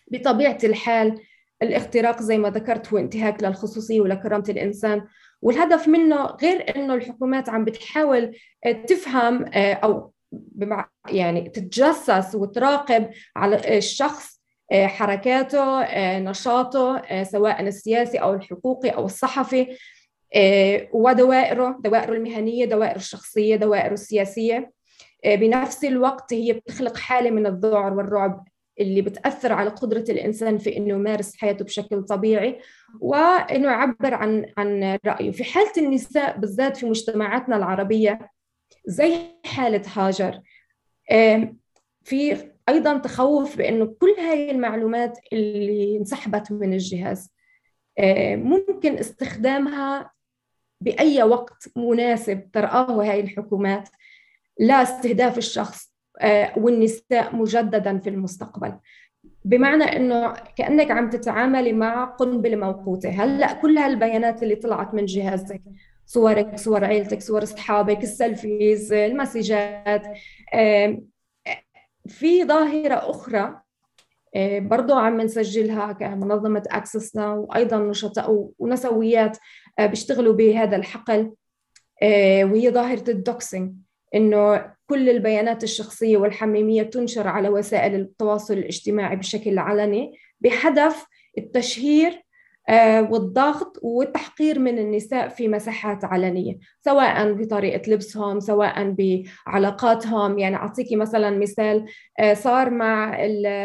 [0.08, 1.20] بطبيعة الحال
[1.62, 5.06] الاختراق زي ما ذكرت هو انتهاك للخصوصية ولكرامة الإنسان.
[5.41, 8.38] والهدف منه غير إنه الحكومات عم بتحاول
[8.88, 10.13] تفهم أو
[11.10, 14.41] يعني تتجسس وتراقب على الشخص
[14.74, 15.84] حركاته
[16.20, 19.78] نشاطه سواء السياسي أو الحقوقي أو الصحفي
[20.94, 24.72] ودوائره دوائره المهنية دوائره الشخصية دوائره السياسية.
[25.26, 28.48] بنفس الوقت هي بتخلق حالة من الذعر والرعب.
[28.80, 32.60] اللي بتأثر على قدرة الإنسان في إنه يمارس حياته بشكل طبيعي
[33.00, 35.32] وإنه يعبر عن عن رأيه.
[35.32, 38.32] في حالة النساء بالذات في مجتمعاتنا العربية
[38.86, 40.42] زي حالة هاجر
[42.04, 47.34] في أيضا تخوف بإنه كل هاي المعلومات اللي انسحبت من الجهاز
[48.36, 50.12] ممكن استخدامها
[50.82, 53.90] بأي وقت مناسب ترآه هاي الحكومات
[54.60, 55.86] لاستهداف الشخص.
[55.86, 55.95] آه،
[56.58, 58.73] والنساء مجددا في المستقبل.
[59.45, 63.10] بمعنى إنه كأنك عم تتعاملي مع قنبلة موقوتة.
[63.10, 65.62] هلأ كل هالبيانات اللي طلعت من جهازك
[66.06, 70.04] صورك صور عيلتك صور أصحابك ال selfies المسجات
[72.08, 73.62] في ظاهرة أخرى
[74.36, 79.38] آه، برضو عم نسجلها كمنظمة أكسس ناو وأيضا نشطاء ونسويات
[79.80, 81.34] آه، بيشتغلوا بهذا الحقل
[82.43, 83.73] وهي ظاهرة الدوكسينج.
[84.15, 91.06] إنه كل البيانات الشخصية والحميمية تنشر على وسائل التواصل الاجتماعي بشكل علني بهدف
[91.38, 92.25] التشهير
[92.69, 100.39] آه، والضغط والتحقير من النساء في مساحات علنية سواء بطريقة لبسهم سواء بعلاقاتهم.
[100.39, 101.86] يعني أعطيكي مثلا مثال
[102.19, 103.17] آه، صار مع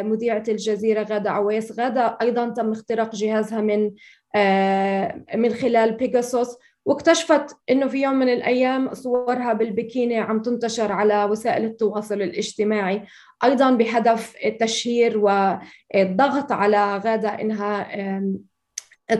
[0.02, 1.80] مذيعة الجزيرة غادة عويس.
[1.80, 3.90] غادة أيضا تم اختراق جهازها من
[4.34, 6.56] آه، من خلال بيجاسوس
[6.90, 13.04] واكتشفت إنه في يوم من الأيام صورها بالبكيني عم تنتشر على وسائل التواصل الاجتماعي
[13.44, 17.88] أيضا بهدف التشهير والضغط على غادة إنها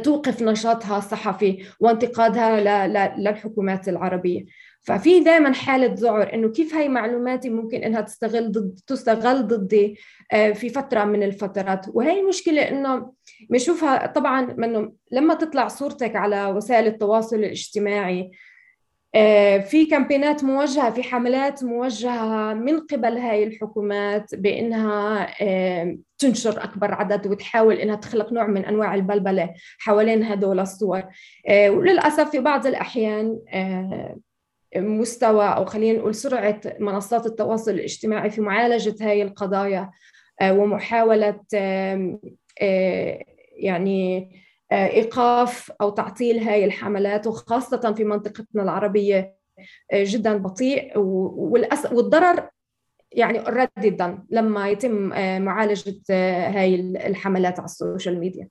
[0.03, 4.45] توقف نشاطها الصحفي وانتقادها للحكومات العربية.
[4.83, 9.99] ففي دائما حالة ذعر إنه كيف هي معلوماتي ممكن إنها تستغل ضد تستغل ضدي
[10.33, 11.87] آه، في فترة من الفترات.
[11.89, 13.13] وهي المشكلة إنه
[13.51, 18.31] بنشوفها طبعا منه لما تطلع صورتك على وسائل التواصل الاجتماعي
[19.15, 26.95] آه، في كامبينات موجهة في حملات موجهة من قبل هاي الحكومات بأنها آه، تنشر أكبر
[26.95, 31.03] عدد وتحاول أنها تخلق نوع من أنواع البلبلة حوالين هدول الصور.
[31.51, 33.39] وللأسف في بعض الأحيان
[34.77, 39.91] مستوى أو خلينا نقول سرعة منصات التواصل الاجتماعي في معالجة هذه القضايا
[40.41, 42.19] آه، ومحاولة آه،
[43.57, 44.31] يعني
[44.73, 49.37] آه، إيقاف أو تعطيل هذه الحملات وخاصة في منطقتنا العربية
[49.95, 50.99] جدا بطيء
[51.93, 52.49] والضرر
[53.13, 53.97] يعني already
[54.31, 55.09] لما يتم
[55.43, 56.03] معالجة
[56.49, 58.49] هاي الحملات على ال social media.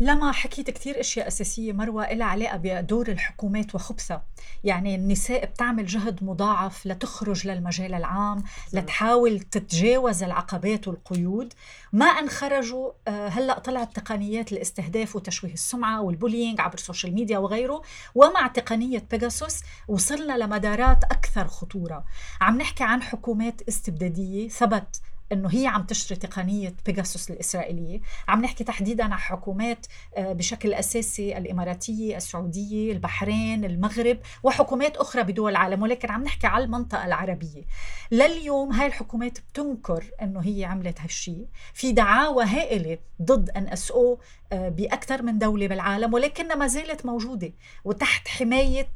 [0.00, 4.24] لما حكيت كثير أشياء أساسية مروة لها علاقة بدور الحكومات وخبثها.
[4.64, 11.52] يعني النساء بتعمل جهد مضاعف لتخرج للمجال العام لتحاول تتجاوز العقبات والقيود.
[11.92, 17.14] ما ان خرجوا آه، هلأ طلعت تقنيات الاستهداف وتشويه السمعة وال bullying عبر ال social
[17.14, 17.82] media وغيره.
[18.14, 22.04] ومع تقنية بيجاسوس وصلنا لمدارات أكثر خطورة.
[22.40, 25.00] عم نحكي عن حكومات استبدادية ثبت
[25.32, 28.00] إنه هي عم تشتري تقنية بيجاسوس الإسرائيلية.
[28.28, 35.50] عم نحكي تحديدا عن حكومات آه، بشكل أساسي الإماراتية السعودية البحرين المغرب وحكومات أخرى بدول
[35.50, 35.82] العالم.
[35.82, 37.62] ولكن عم نحكي على المنطقة العربية.
[38.10, 44.18] لليوم هاي الحكومات بتنكر إنه هي عملت هالشيء في دعاوى هائلة ضد ان اس أو
[44.52, 47.52] بأكثر من دولة بالعالم ولكنها ما زالت موجودة.
[47.84, 48.88] وتحت حماية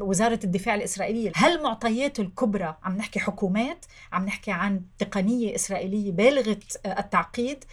[0.00, 1.32] وزارة الدفاع الإسرائيلية.
[1.36, 5.67] هالمعطيات الكبرى عم نحكي حكومات عم نحكي عن تقنية اسرائيليه
[6.12, 7.64] بالغة آه، التعقيد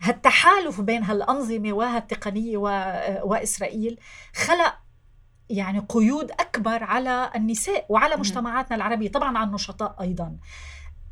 [0.00, 3.98] هالتحالف بين هالأنظمة وهالتقنية آه، وإسرائيل
[4.34, 4.74] خلق
[5.50, 10.36] يعني قيود أكبر على النساء وعلى مجتمعاتنا العربية طبعا على النشطاء أيضا.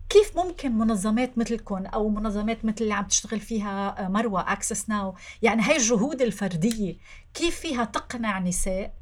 [0.08, 5.14] كيف ممكن منظمات مثلكم أو منظمات مثل اللي عم تشتغل فيها آه، مروة أكسس ناو
[5.42, 6.96] يعني هاي الجهود الفردية
[7.34, 8.94] كيف فيها تقنع نساء؟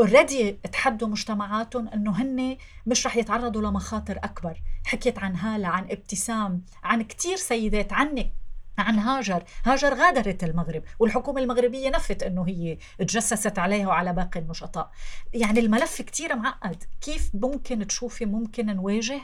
[0.00, 4.62] already تحدوا مجتمعاتهم إنه هن مش رح يتعرضوا لمخاطر أكبر.
[4.84, 8.32] حكيت عن هاله عن ابتسام عن كثير سيدات عنك
[8.78, 9.44] عن هاجر.
[9.64, 14.90] هاجر غادرت المغرب والحكومة المغربية نفت أنه هي تجسست عليها وعلى باقي النشطاء
[15.32, 16.84] يعني الملف كتير معقد.
[17.00, 19.20] كيف ممكن تشوفي ممكن نواجه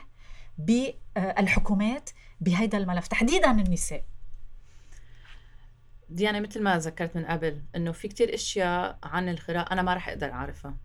[0.59, 2.11] بالحكومات
[2.41, 4.05] بهيدا الملف؟ تحديدا النساء.
[6.09, 10.09] ديانا مثل ما ذكرت من قبل إنه في كتير أشياء عن الخراء أنا ما رح
[10.09, 10.77] أقدر أعرفها.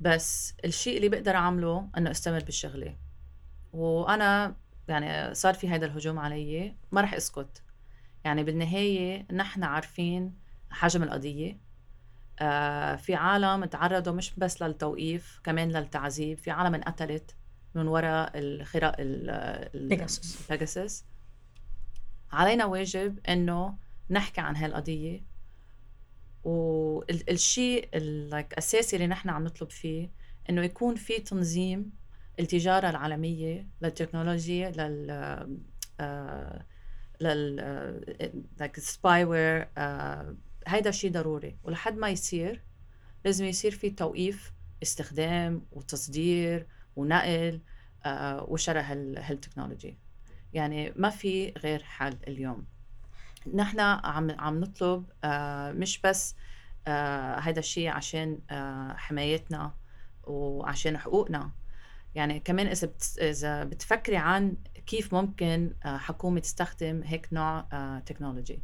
[0.00, 2.96] بس الشيء اللي بقدر أعمله إنه أستمر بالشغلة.
[3.72, 4.56] وأنا
[4.88, 7.62] يعني صار في هذا الهجوم علي ما رح أسكت.
[8.24, 10.34] يعني بالنهاية نحن عارفين
[10.70, 11.58] حجم القضية.
[12.38, 16.38] آه في عالم تعرضوا مش بس للتوقيف كمان للتعذيب.
[16.38, 17.34] في عالم انقتلت
[17.74, 18.96] من وراء الخراء
[19.74, 20.50] بيجاسوس.
[20.50, 21.04] البيجاسوس
[22.32, 23.76] علينا واجب إنه
[24.10, 25.30] نحكي عن هالقضية.
[26.44, 30.10] والشيء الاساسي اللي نحن عم نطلب فيه
[30.50, 31.92] إنه يكون في تنظيم
[32.40, 35.10] التجارة العالمية للتكنولوجيا لل
[36.00, 36.66] آه
[37.20, 37.56] لل
[38.58, 39.68] like spyware
[40.66, 41.58] هيدا شيء ضروري.
[41.62, 42.62] ولحد ما يصير
[43.24, 47.60] لازم يصير في توقيف استخدام وتصدير ونقل
[48.04, 48.84] آه وشراء
[49.18, 49.98] هال technology.
[50.52, 52.66] يعني ما في غير حل اليوم.
[53.54, 56.36] نحن عم عم نطلب آه مش بس
[56.86, 59.74] آه هذا الشيء عشان آه حمايتنا
[60.24, 61.50] وعشان حقوقنا.
[62.14, 62.90] يعني كمان إذا.
[63.20, 68.62] إذا بتفكري عن كيف ممكن آه حكومة تستخدم هيك نوع آه تكنولوجي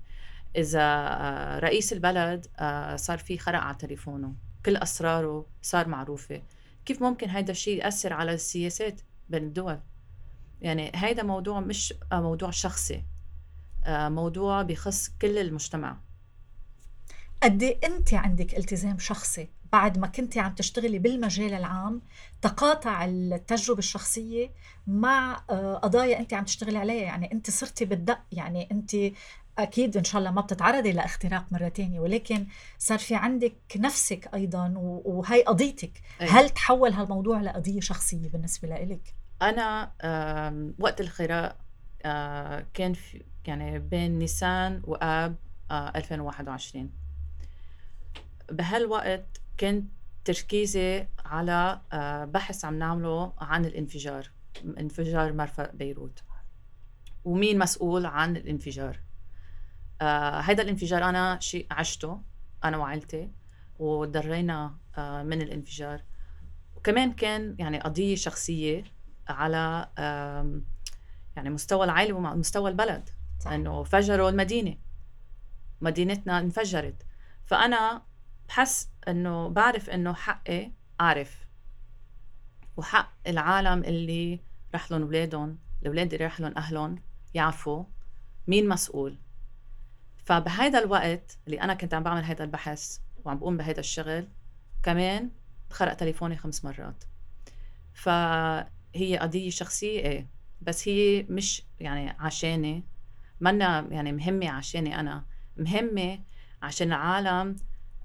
[0.57, 4.35] إذا آه رئيس البلد آه صار في خرق على تليفونه
[4.67, 6.43] كل أسراره صار معروفة.
[6.85, 9.81] كيف ممكن هذا الشيء يأثر على السياسات بين الدول؟
[10.61, 12.95] يعني هذا موضوع مش موضوع شخصي.
[12.95, 13.05] آه،
[13.89, 15.97] موضوع بخص كل المجتمع.
[17.43, 22.03] قد إيه أنت عندك التزام شخصي بعد ما كنتي عم تشتغلي بالمجال العام
[22.43, 24.51] تقاطع التجربة الشخصية
[24.87, 28.97] مع آه، قضايا أنت عم تشتغلي عليها؟ يعني أنت صرتي بالدق يعني أنت
[29.59, 32.47] أكيد إن شاء الله ما بتتعرضي لإختراق مرة تانية ولكن
[32.79, 36.03] صار في عندك نفسك أيضا وهي قضيتك.
[36.21, 36.27] أي.
[36.27, 39.93] هل تحول هالموضوع لقضية شخصية بالنسبة لإلك؟ أنا
[40.79, 41.57] وقت الخراء
[42.05, 45.37] آه، كان في يعني بين نيسان وآب
[45.71, 46.91] 2021
[48.51, 49.91] آه، بهالوقت كنت
[50.25, 54.31] تركيزي على آه، بحث عم نعمله عن الانفجار
[54.65, 56.23] انفجار مرفأ بيروت.
[57.25, 59.01] ومين مسؤول عن الانفجار؟
[60.43, 62.23] هذا الانفجار أنا شيء عشته
[62.65, 63.31] أنا وعائلتي
[63.79, 66.03] وضرينا من الانفجار.
[66.77, 68.85] وكمان كان يعني قضية شخصية
[69.29, 69.89] على
[71.37, 73.11] يعني مستوى العائله ومستوى البلد.
[73.47, 74.77] انه فجروا المدينة.
[75.81, 77.07] مدينتنا انفجرت.
[77.45, 78.03] فأنا
[78.49, 81.47] بحس إنه بعرف إنه حقي اعرف
[82.77, 84.41] وحق العالم اللي
[84.75, 87.03] رح لهم اولادهم الاولاد اللي رح لهم اهلهم
[87.35, 87.85] يعرفوا
[88.47, 89.19] مين مسؤول.
[90.17, 94.29] فبهيدا الوقت اللي أنا كنت عم بعمل هذا البحث وعم بقوم بهذا الشغل
[94.83, 95.31] كمان
[95.71, 97.05] خرق تليفوني خمس مرات.
[97.95, 98.09] ف
[98.95, 100.27] هي قضية شخصية إيه
[100.61, 102.85] بس هي مش يعني عشاني.
[103.41, 105.25] منا يعني مهمة عشاني أنا.
[105.57, 106.19] مهمة
[106.63, 107.57] عشان العالم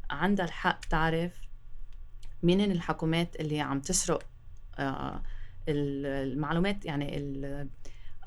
[0.09, 1.31] عندها الحق تعرف
[2.43, 4.23] مين الحكومات اللي عم تسرق
[4.79, 5.23] آه
[5.67, 7.31] المعلومات يعني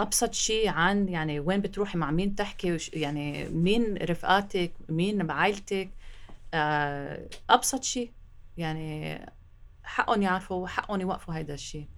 [0.01, 5.91] أبسط شيء عن يعني وين بتروحي مع مين تحكي يعني مين رفقاتك مين بعائلتك
[6.55, 8.11] آه أبسط شيء
[8.57, 9.19] يعني
[9.85, 11.89] حقهم يعرفوا وحقهم يوقفوا هذا الشيء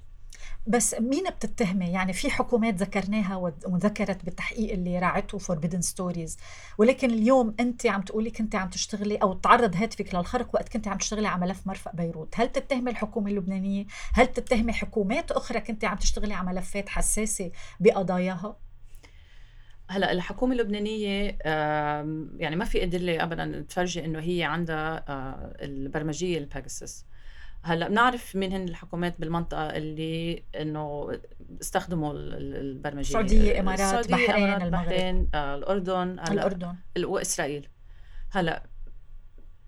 [0.67, 6.37] بس مين بتتهمي يعني في حكومات ذكرناها وذكرت بالتحقيق اللي راعته فوربيدن ستوريز
[6.79, 10.99] ولكن اليوم انت عم تقولي كنت عم تشتغلي أو تعرض هاتفك للخرق وقت كنت عم
[10.99, 12.35] تشتغلي على ملف مرفأ بيروت.
[12.37, 18.57] هل تتهمي الحكومة اللبنانية؟ هل تتهمي حكومات أخرى كنت عم تشتغلي على ملفات حساسة بقضاياها؟
[19.89, 21.39] هلأ الحكومة اللبنانية
[22.39, 27.07] يعني ما في أدلة ابدا تفرجي إنه هي عندها آه، البرمجية البيجاسوس
[27.67, 31.19] هلا بنعرف مين هن الحكومات بالمنطقة اللي إنه
[31.61, 36.75] استخدموا البرمجيه السعودية إمارات بحرين البحرين آه، الأردن هلا الأردن.
[36.99, 37.69] وإسرائيل.
[38.31, 38.63] هلا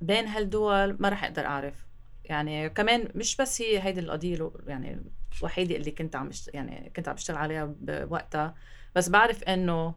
[0.00, 1.87] بين هالدول ما راح أقدر أعرف.
[2.24, 5.02] يعني كمان مش بس هي هيدي القضية يعني
[5.38, 8.54] الوحيده اللي كنت عم يعني كنت عم بشتغل عليها بوقتها
[8.94, 9.94] بس بعرف إنه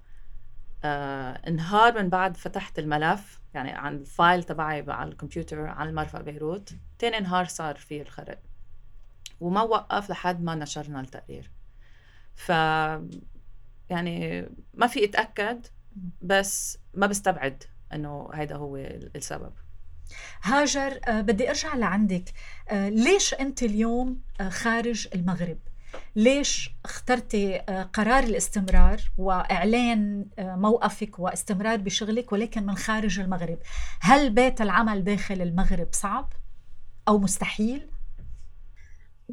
[0.83, 6.73] آه انهار من بعد فتحت الملف يعني عن الفايل تبعي على الكمبيوتر عن المرفأ بيروت.
[6.99, 8.39] تاني نهار صار في الخرق.
[9.41, 11.51] وما وقف لحد ما نشرنا التقرير.
[12.35, 12.49] ف
[13.89, 15.67] يعني ما في اتاكد
[16.21, 17.63] بس ما بستبعد
[17.93, 19.53] إنه هيدا هو السبب.
[20.43, 22.33] هاجر آه بدي أرجع لعندك.
[22.69, 25.57] آه ليش أنت اليوم آه خارج المغرب؟
[26.15, 33.57] ليش اخترتي آه، قرار الاستمرار وإعلان آه، موقفك واستمرار بشغلك ولكن من خارج المغرب؟
[34.01, 36.33] هل بيت العمل داخل المغرب صعب
[37.07, 37.87] أو مستحيل؟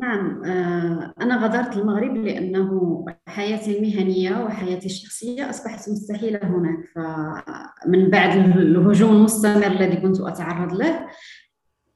[0.00, 8.36] نعم آه، أنا غادرت المغرب لأنه حياتي المهنية وحياتي الشخصية أصبحت مستحيلة هناك فمن بعد
[8.36, 11.06] الهجوم المستمر الذي كنت أتعرض له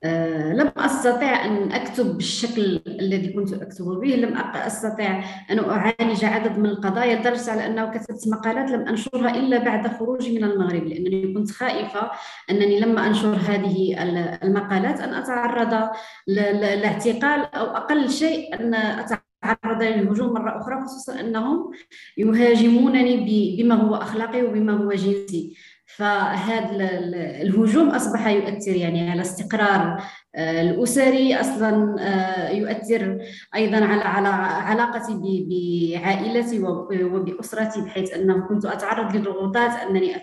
[0.04, 6.58] آه، لم أستطع أن أكتب بالشكل الذي كنت أكتب به لم أستطع أن أعالج عدد
[6.58, 7.20] من القضايا.
[7.20, 12.10] لدرجة على أنه كتبت مقالات لم أنشرها إلا بعد خروجي من المغرب لأنني كنت خائفة
[12.50, 14.02] أنني لما أنشر هذه
[14.42, 15.00] المقالات.
[15.00, 15.90] أن أتعرض
[16.26, 21.70] لاعتقال أو أقل شيء أن أتعرض للهجوم مرة أخرى خصوصا أنهم
[22.18, 23.16] يهاجمونني
[23.58, 25.56] بما هو أخلاقي وبما هو جنسي.
[25.96, 26.98] فهذا
[27.42, 30.02] الهجوم أصبح يؤثر يعني على استقرار
[30.34, 33.18] آه، الأسري أصلا آه، يؤثر
[33.54, 36.62] أيضا على علاقتي بعائلتي
[37.04, 40.16] وبأسرتي بحيث أنه كنت أتعرض لضغوطات أنني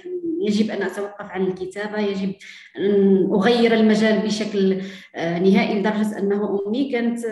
[0.48, 2.34] يجب أن أتوقف عن الكتابة يجب
[2.78, 4.82] أن أغير المجال بشكل
[5.16, 7.26] آه، نهائي لدرجة أنه أمي كانت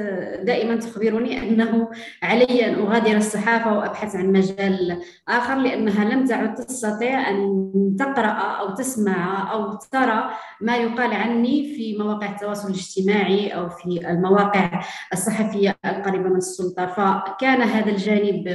[0.43, 1.89] دائما تخبرني أنه
[2.23, 8.75] علي أن أغادر الصحافة وأبحث عن مجال آخر لأنها لم تعد تستطيع أن تقرأ أو
[8.75, 10.29] تسمع أو ترى
[10.61, 14.81] ما يقال عني في مواقع التواصل الاجتماعي أو في المواقع
[15.13, 16.85] الصحفية القريبة من السلطة.
[16.85, 18.47] فكان هذا الجانب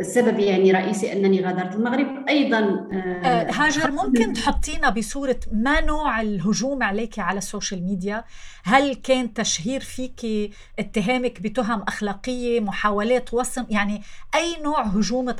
[0.00, 2.28] السبب آه، يعني رئيسي أنني غادرت المغرب.
[2.28, 8.24] أيضا آه، آه، هاجر ممكن تحطينا بصورة ما نوع الهجوم عليك على ال social media؟
[8.64, 14.02] هل كان تشهير فيك اتهامك بتهم أخلاقية محاولات وصم؟ يعني
[14.34, 15.30] أي نوع هجوم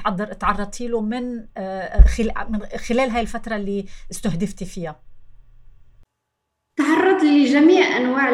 [0.40, 1.44] تعرضتي له من
[2.76, 5.07] خلال هاي الفترة اللي استهدفتي فيها؟
[7.18, 8.32] تعرض لجميع أنواع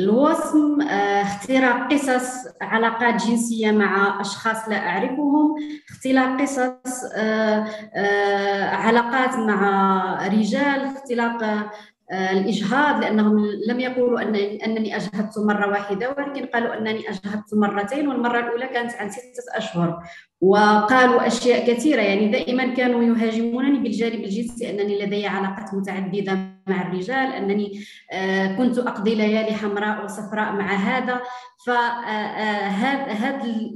[0.00, 5.54] الوصم آه، اختراق قصص علاقات جنسية مع أشخاص لا أعرفهم
[5.90, 11.70] اختلاق قصص آه، آه، علاقات مع رجال اختلاق
[12.12, 18.38] الإجهاض لأنهم لم يقولوا أن أنني أجهضت مرة واحدة ولكن قالوا أنني أجهضت مرتين والمرة
[18.38, 20.02] الأولى كانت عن ستة أشهر.
[20.40, 27.32] وقالوا أشياء كثيرة يعني دائما كانوا يهاجمونني بالجانب الجنسي أنني لدي علاقات متعددة مع الرجال
[27.32, 31.20] أنني آه، كنت أقضي ليالي حمراء وصفراء مع هذا.
[31.66, 33.70] فهذا هذه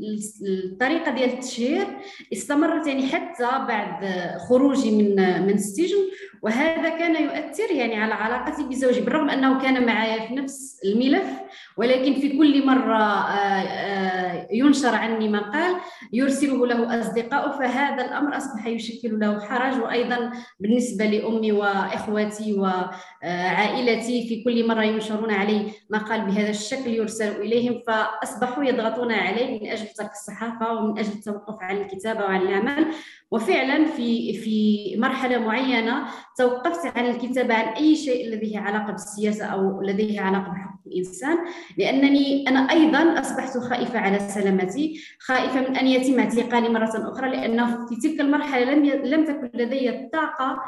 [0.64, 1.86] الطريقة ديال التشهير
[2.32, 4.01] استمرت يعني حتى بعد
[4.49, 6.03] خروجي من من السجن.
[6.45, 11.28] وهذا كان يؤثر يعني على علاقتي بزوجي بالرغم أنه كان معي في نفس الملف
[11.76, 15.76] ولكن في كل مرة آه، آه، ينشر عني مقال
[16.12, 19.82] يرسله له اصدقائه فهذا الأمر أصبح يشكل له حرج.
[19.82, 27.82] وأيضا بالنسبة لأمي وإخواتي وعائلتي في كل مرة ينشرون علي مقال بهذا الشكل يرسل إليهم
[27.86, 32.86] فأصبحوا يضغطون علي من أجل ترك الصحافة ومن أجل التوقف عن الكتابة وعن العمل
[33.30, 36.07] وفعلا في في مرحلة معينة
[36.39, 41.39] توقفت عن الكتابة عن أي شيء لديه علاقة بالسياسة أو لديه علاقة بحقوق الإنسان
[41.78, 47.87] لأنني أنا أيضا أصبحت خائفة على سلامتي خائفة من أن يتم اعتقالي مرة أخرى لأنه
[47.87, 50.59] في تلك المرحلة لم لم تكن لدي الطاقة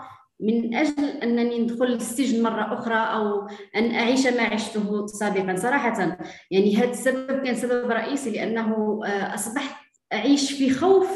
[0.41, 5.57] من أجل أنني ندخل السجن مرة أخرى أو أن أعيش ما عشته سابقا.
[5.57, 6.19] صراحة
[6.51, 11.09] يعني هذا السبب كان سبب رئيسي لأنه آه، أصبحت أعيش في خوف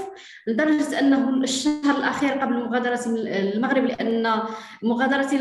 [0.47, 4.43] لدرجة أنه الشهر الأخير قبل مغادرة المغرب لأن
[4.83, 5.37] مغادرتي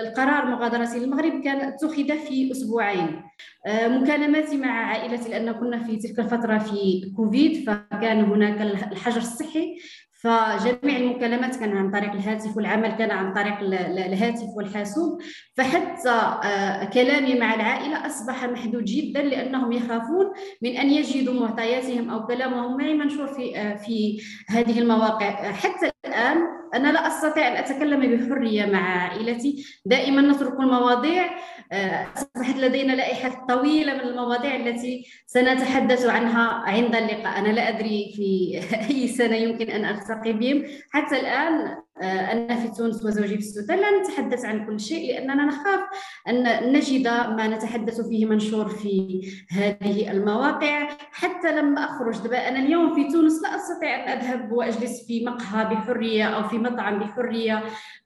[0.00, 3.22] القرار مغادرتي للمغرب كان اتخذ في أسبوعين.
[3.66, 8.60] آه، مكالماتي مع عائلتي لأن كنا في تلك الفترة في كوفيد فكان هناك
[8.92, 9.78] الحجر الصحي
[10.22, 13.58] فجميع المكالمات كان عن طريق الهاتف والعمل كان عن طريق
[14.06, 15.22] الهاتف والحاسوب.
[15.56, 16.10] فحتى
[16.44, 20.26] آه، كلامي مع العائلة أصبح محدود جدا لأنهم يخافون
[20.62, 25.52] من أن يجدوا معطياتهم أو كلامهم معي منشور في آه، في هذه المواقع.
[25.52, 26.36] حتى الآن
[26.74, 29.64] أنا لا أستطيع أن أتكلم بحرية مع عائلتي.
[29.86, 31.30] دائما نترك المواضيع.
[31.72, 37.38] أصبحت لدينا لائحة طويلة من المواضيع التي سنتحدث عنها عند اللقاء.
[37.38, 38.60] أنا لا أدري في
[38.90, 40.64] أي سنة يمكن أن ألتقي بهم.
[40.90, 45.44] حتى الآن آه، أنا في تونس وزوجي في السودان لا نتحدث عن كل شيء لأننا
[45.44, 45.80] نخاف
[46.28, 49.20] أن نجد ما نتحدث فيه منشور في
[49.50, 50.88] هذه المواقع.
[51.12, 55.64] حتى لما أخرج دابا أنا اليوم في تونس لا أستطيع أن أذهب وأجلس في مقهى
[55.64, 57.62] بحرية أو في مطعم بحرية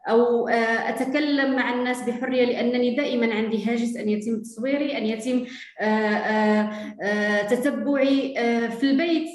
[0.08, 5.44] أو آه، أتكلم مع الناس بحرية لأنني دائما عندي هاجس أن يتم تصويري أن يتم
[5.80, 8.34] آه، تتبعي
[8.70, 9.28] في البيت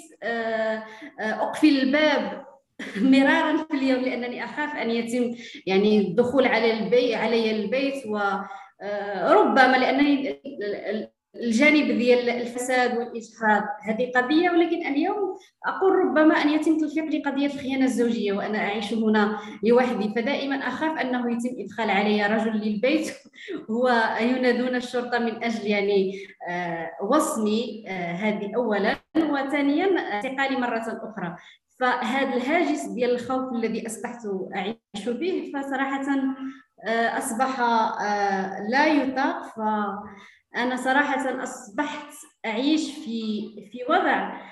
[1.20, 2.49] أقفل الباب
[3.12, 9.80] مرارا في اليوم لأنني أخاف أن يتم يعني الدخول على البيت علي البيت وربما آه،
[9.80, 10.42] لأنني
[11.36, 17.46] الجانب ديال الفساد والاجحاف هذه قضية ولكن اليوم أقول ربما أن يتم تلفيق لي قضيه
[17.46, 20.14] الخيانة الزوجية وأنا أعيش هنا لوحدي.
[20.16, 23.14] فدائما أخاف أنه يتم إدخال علي رجل للبيت
[23.84, 26.20] وينادون الشرطة من أجل يعني
[26.50, 28.96] آه، وصمي آه، هذه اولا.
[29.18, 31.36] وثانيا اعتقالي مرة أخرى.
[31.80, 36.02] فهذا الهاجس ديال الخوف الذي أصبحت أعيش به فصراحة
[36.88, 37.60] آه، أصبح
[38.70, 39.44] لا يطاق.
[39.46, 39.60] ف
[40.56, 42.14] أنا صراحة أصبحت
[42.46, 44.49] أعيش في في وضع آه،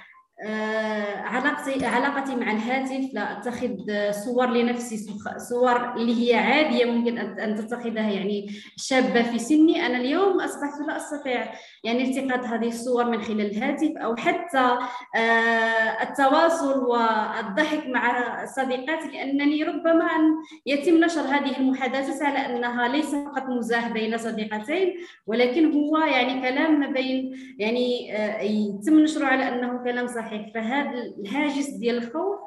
[1.23, 3.77] علاقتي علاقتي مع الهاتف لا أتخذ
[4.11, 4.97] صور لنفسي
[5.37, 9.85] صور اللي هي عادية ممكن ان تتخذها يعني شابة في سني.
[9.85, 14.77] أنا اليوم أصبحت لا أستطيع يعني التقاط هذه الصور من خلال الهاتف أو حتى
[15.15, 20.35] آه، التواصل والضحك مع صديقاتي لأنني ربما أن
[20.65, 24.95] يتم نشر هذه المحادثات على أنها ليس فقط مزاح بين صديقتين
[25.27, 30.26] ولكن هو يعني كلام ما بين يعني آه، يتم نشره على أنه كلام صحيح.
[30.27, 32.39] صحيح فهذا الهاجس ديال الخوف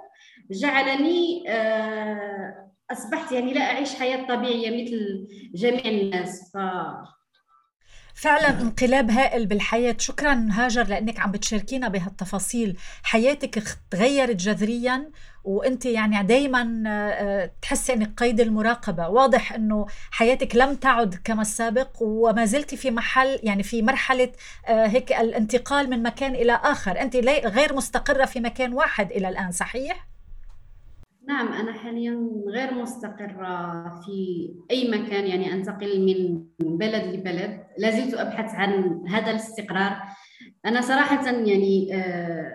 [0.51, 6.53] جعلني آه، أصبحت يعني لا أعيش حياة طبيعية مثل جميع الناس.
[6.55, 6.57] ف
[8.21, 9.97] فعلا انقلاب هائل بالحياة.
[9.99, 12.77] شكرا هاجر لأنك عم بتشاركينا بهالتفاصيل.
[13.03, 15.11] حياتك تغيرت جذريا
[15.45, 19.09] وأنت يعني دائما آه، تحسي إنك قيد المراقبة.
[19.09, 24.33] واضح إنه حياتك لم تعد كما السابق وما زلت في محل يعني في مرحلة
[24.66, 27.01] آه، هيك الانتقال من مكان إلى آخر.
[27.01, 27.16] أنت
[27.47, 30.07] غير مستقرة في مكان واحد إلى الآن صحيح؟
[31.31, 36.45] نعم أنا حاليا غير مستقرة في أي مكان يعني أنتقل من
[36.78, 37.61] بلد لبلد.
[37.78, 39.97] لا زلت أبحث عن هذا الاستقرار.
[40.66, 42.53] أنا صراحة يعني آه،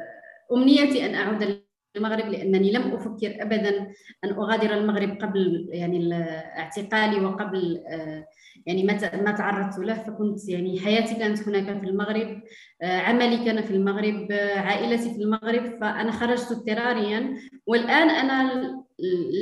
[0.51, 1.64] أمنيتي أن أعود
[1.97, 3.91] المغرب لأنني لم أفكر ابدا
[4.23, 6.13] أن أغادر المغرب قبل يعني
[6.59, 8.27] اعتقالي وقبل آه،
[8.65, 8.83] يعني
[9.13, 9.93] ما تعرضت له.
[9.93, 12.41] فكنت يعني حياتي كانت هناك في المغرب
[12.81, 17.35] آه، عملي كان في المغرب آه، عائلتي في المغرب فأنا خرجت اضطراريا.
[17.67, 18.85] والآن أنا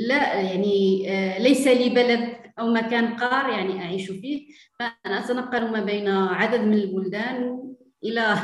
[0.08, 1.06] لا يعني
[1.38, 4.46] ليس لي بلد أو مكان قار يعني أعيش فيه.
[4.78, 7.64] فأنا أتنقل ما بين عدد من البلدان
[8.04, 8.36] إلى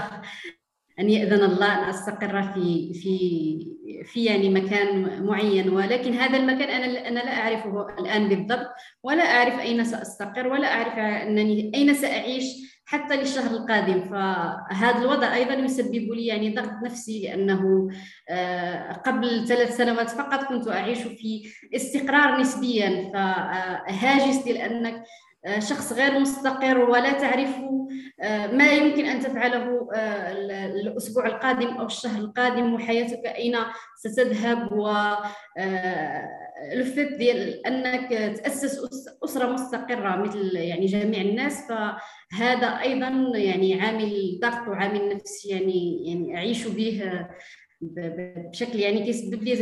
[1.00, 7.08] أن يأذن الله أن أستقر في في في يعني مكان معين ولكن هذا المكان أنا
[7.08, 8.68] أنا لا أعرفه الآن بالضبط
[9.02, 12.44] ولا أعرف أين سأستقر ولا أعرف أنني أين سأعيش
[12.90, 14.02] حتى للشهر القادم.
[14.02, 17.88] فهذا الوضع أيضا يسبب لي يعني ضغط نفسي لأنه
[18.28, 21.42] آه، قبل ثلاث سنوات فقط كنت أعيش في
[21.76, 23.10] استقرار نسبيا.
[23.14, 25.02] فهاجس لأنك
[25.58, 27.50] شخص غير مستقر ولا تعرف
[28.20, 30.32] آه، ما يمكن أن تفعله آه،
[30.66, 33.56] الأسبوع القادم أو الشهر القادم وحياتك أين
[33.96, 34.92] ستذهب و
[37.18, 38.80] ديال أنك تأسس
[39.24, 41.62] أسرة مستقرة مثل يعني جميع الناس.
[41.68, 47.26] فهذا أيضا يعني عامل ضغط وعامل نفسي يعني يعني أعيش به
[47.80, 49.54] بشكل يعني كيسبب لي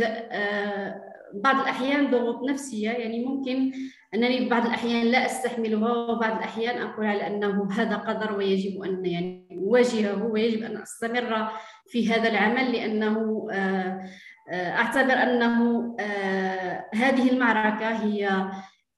[1.33, 3.71] بعض الأحيان ضغوط نفسية يعني ممكن
[4.13, 9.47] أنني بعض الأحيان لا أستحملها وبعض الأحيان أقول على أنه هذا قدر ويجب أن يعني
[9.51, 11.49] أواجهه ويجب أن أستمر
[11.87, 14.01] في هذا العمل لأنه آه،
[14.51, 18.49] آه، أعتبر أنه آه، هذه المعركة هي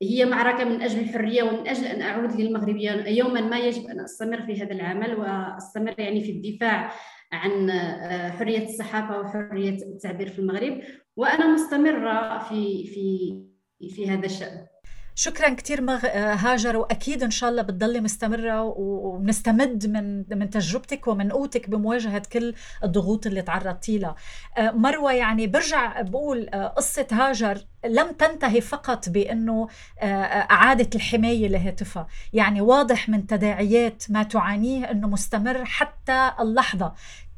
[0.02, 2.76] هي معركة من أجل الحرية ومن أجل أن أعود للمغرب
[3.08, 6.92] يوما ما يجب أن أستمر في هذا العمل وأستمر يعني في الدفاع
[7.32, 7.72] عن
[8.40, 10.82] حرية الصحافة وحرية التعبير في المغرب.
[11.16, 13.38] وأنا مستمرة في في
[13.90, 14.71] في هذا الشأن.
[15.16, 16.06] شكرا كثير مغ...
[16.16, 22.54] هاجر وأكيد إن شاء الله بتضلي مستمرة وبنستمد من من تجربتك ومن قوتك بمواجهة كل
[22.84, 24.16] الضغوط اللي تعرضتي لها.
[24.58, 29.68] آه، مروة يعني برجع بقول آه، قصة هاجر لم تنتهي فقط بأنه
[30.00, 32.08] آه، اعاده الحماية لهاتفها.
[32.34, 36.94] يعني واضح من تداعيات ما تعانيه إنه مستمر حتى اللحظة.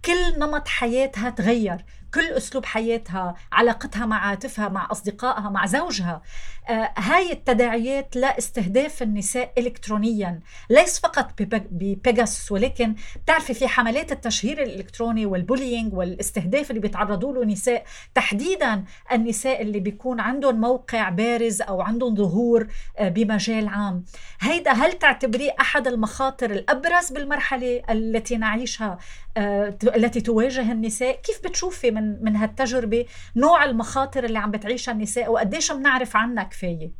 [0.06, 6.22] كل نمط حياتها تغير كل أسلوب حياتها علاقتها مع عاطفتها مع أصدقائها مع زوجها.
[6.63, 6.63] آه
[6.98, 10.40] هاي التداعيات لاستهداف النساء الكترونيا
[10.70, 11.32] ليس فقط
[11.72, 17.84] ببيجاسوس ولكن بتعرفي في حملات التشهير الإلكتروني وال bullying والاستهداف اللي بيتعرضوا له نساء
[18.16, 24.06] تحديدا النساء اللي بيكون عندهم موقع بارز أو عندهم ظهور آه بمجال عام.
[24.42, 28.98] هيدا هل تعتبريه أحد المخاطر الأبرز بالمرحلة التي نعيشها
[29.38, 33.06] آه التي تواجه النساء؟ كيف بتشوفي من من هالتجربة
[33.36, 36.92] نوع المخاطر اللي عم بتعيشها النساء وقديش بنعرف عنها كفاية.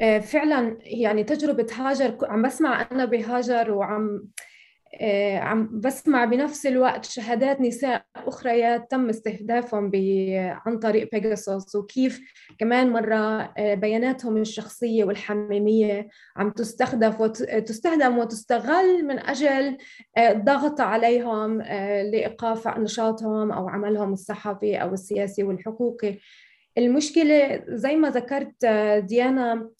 [0.00, 4.28] آه، فعلا يعني تجربة هاجر عم بسمع أنا بهاجر وعم
[5.00, 9.90] آه، عم بسمع بنفس الوقت شهادات نساء أخريات تم استهدافهم
[10.66, 12.20] عن طريق بيجاسوس وكيف
[12.58, 19.76] كمان مرة آه، بياناتهم الشخصية والحميمية عم تستخدم وتستخدم وتستغل من أجل
[20.18, 21.62] الضغط عليهم
[22.12, 26.18] لإيقاف نشاطهم أو عملهم الصحفي أو السياسي والحقوقي.
[26.78, 28.66] المشكلة زي ما ذكرت
[29.04, 29.70] ديانا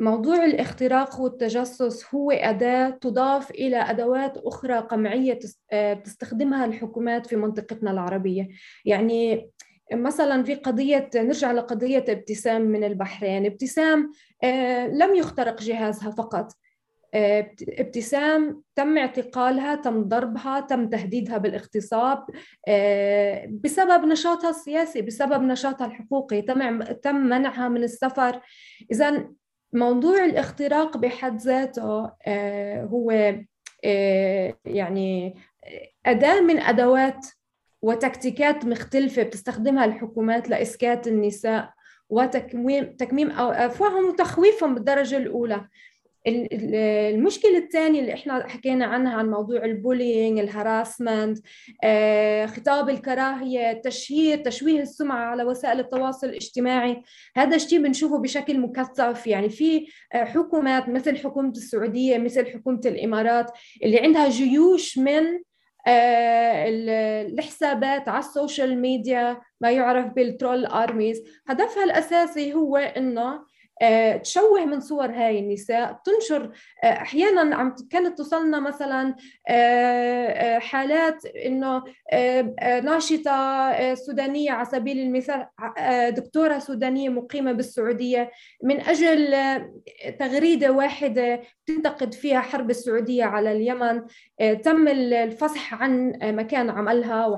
[0.00, 5.38] موضوع الاختراق والتجسس هو أداة تضاف إلى أدوات أخرى قمعية
[6.04, 8.48] تستخدمها الحكومات في منطقتنا العربية.
[8.84, 9.50] يعني
[9.92, 13.46] مثلا في قضية نرجع لقضية ابتسام من البحرين.
[13.46, 14.12] ابتسام
[14.44, 16.52] آه، لم يخترق جهازها فقط.
[16.52, 16.63] آه،
[17.14, 22.26] ابتسام تم اعتقالها تم ضربها تم تهديدها بالاغتصاب
[22.68, 28.40] آه، بسبب نشاطها السياسي بسبب نشاطها الحقوقي تم تم منعها من السفر.
[28.92, 29.28] اذا
[29.72, 33.34] موضوع الاختراق بحد ذاته آه، هو
[34.64, 35.34] يعني
[36.06, 37.26] أداة من أدوات
[37.82, 41.70] وتكتيكات مختلفة بتستخدمها الحكومات لإسكات النساء
[42.08, 45.68] وتكميم تكميم أفواههم وتخويفهم بالدرجة الأولى.
[46.26, 51.38] المشكلة الثانية اللي إحنا حكينا عنها عن موضوع البولينج الهراسمنت
[51.84, 57.02] آه، خطاب الكراهية تشهير تشويه السمعة على وسائل التواصل الاجتماعي.
[57.36, 59.26] هذا الشيء بنشوفه بشكل مكثف.
[59.26, 63.50] يعني في آه، حكومات مثل حكومة السعودية مثل حكومة الإمارات
[63.84, 65.24] اللي عندها جيوش من
[65.86, 66.64] آه،
[67.22, 73.40] الحسابات على ال social media ما يعرف بال troll armies هدفها الأساسي هو إنه
[74.22, 76.00] تشوه من صور هاي النساء.
[76.04, 76.52] تنشر
[76.84, 79.14] آه، أحيانا عم كانت توصلنا مثلا
[79.48, 81.82] آه، حالات إنه
[82.84, 85.46] ناشطة سودانية على سبيل المثال
[86.14, 88.30] دكتورة سودانية مقيمة بالسعودية.
[88.62, 89.34] من أجل
[90.18, 94.02] تغريدة واحدة تنتقد فيها حرب السعودية على اليمن
[94.62, 97.36] تم الفصح عن مكان عملها.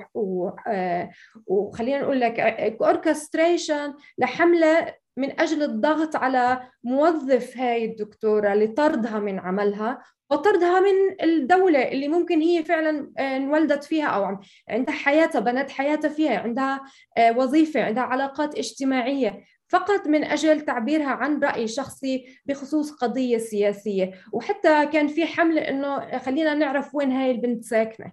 [1.46, 2.40] وخلينا نقول لك
[2.82, 11.88] اوركستريشن لحملة من أجل الضغط على موظف هاي الدكتورة لطردها من عملها وطردها من الدولة
[11.88, 14.38] اللي ممكن هي فعلا آه، انولدت فيها أو
[14.68, 16.80] عندها حياتها بنت حياتها فيها عندها
[17.18, 19.44] آه، وظيفة عندها علاقات اجتماعية.
[19.68, 24.10] فقط من أجل تعبيرها عن رأي شخصي بخصوص قضية سياسية.
[24.32, 28.12] وحتى كان في حملة أنه خلينا نعرف وين هاي البنت ساكنة.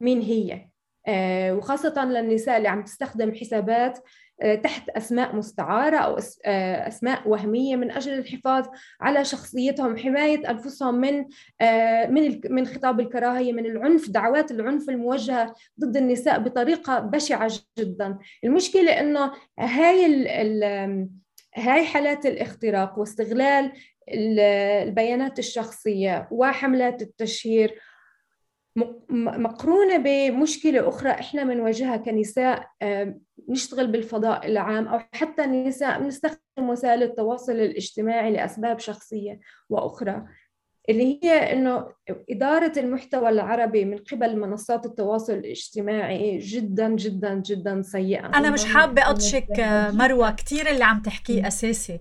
[0.00, 0.68] مين هي؟
[1.08, 4.02] آه، وخاصة للنساء اللي عم تستخدم حسابات آه،
[4.62, 8.66] تحت أسماء مستعارة أو آه، أسماء وهمية من أجل الحفاظ
[9.00, 11.24] على شخصيتهم حماية أنفسهم من
[11.60, 18.18] آه، من من خطاب الكراهية من العنف دعوات العنف الموجهة ضد النساء بطريقة بشعة جدا.
[18.44, 21.08] المشكلة إنه هاي ال
[21.56, 23.72] هاي حالات الاختراق واستغلال
[24.08, 27.80] البيانات الشخصية وحملات التشهير
[29.10, 31.10] مقرونة بمشكلة أخرى.
[31.10, 32.68] إحنا بنواجهها كنساء
[33.48, 40.24] نشتغل بالفضاء العام أو حتى نساء بنستخدم وسائل التواصل الاجتماعي لأسباب شخصية وأخرى
[40.88, 41.86] اللي هي إنه
[42.30, 48.26] إدارة المحتوى العربي من قبل منصات التواصل الاجتماعي جدا جدا جدا سيئة.
[48.26, 49.46] أنا مش حابة أغششك
[49.92, 50.30] مروة.
[50.30, 51.92] كثير اللي عم تحكيه أساسي.
[51.92, 52.00] آه،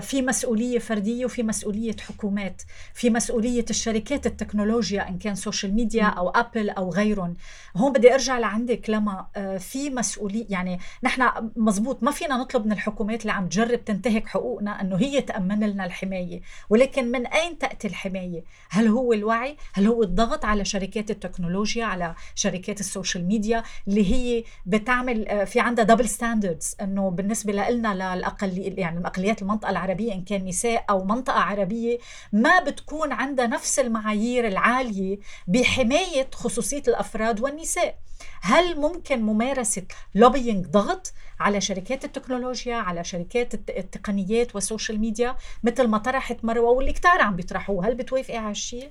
[0.00, 2.62] في مسؤولية فردية وفي مسؤولية حكومات.
[2.94, 7.34] في مسؤولية الشركات التكنولوجيا إن كان social media أو ابل أو غيرهم.
[7.76, 12.72] هون بدي أرجع لعندك لما آه، في مسؤوليه يعني نحن مزبوط ما فينا نطلب من
[12.72, 16.40] الحكومات اللي عم تجرب تنتهك حقوقنا إنه هي تأمن لنا الحماية.
[16.70, 22.14] ولكن من أين تأتي الحماية؟ هل هو الوعي؟ هل هو الضغط على شركات التكنولوجيا على
[22.34, 28.14] شركات ال social media اللي هي بتعمل آه، في عندها double standards إنه بالنسبة لنا
[28.16, 31.98] للاقل يعني الاقليات المنطقة العربية إن كان نساء أو منطقة عربية
[32.32, 37.98] ما بتكون عندها نفس المعايير العالية بحماية خصوصية الأفراد والنساء.
[38.42, 39.82] هل ممكن ممارسة
[40.14, 46.70] lobbying ضغط على شركات التكنولوجيا على شركات التقنيات وال social media مثل ما طرحت مروة
[46.70, 48.90] واللي كتار عم بيطرحوه؟ هل بتوافقي على هالشيء؟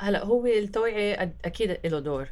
[0.00, 2.28] هلا هو التوعية أكيد له دور.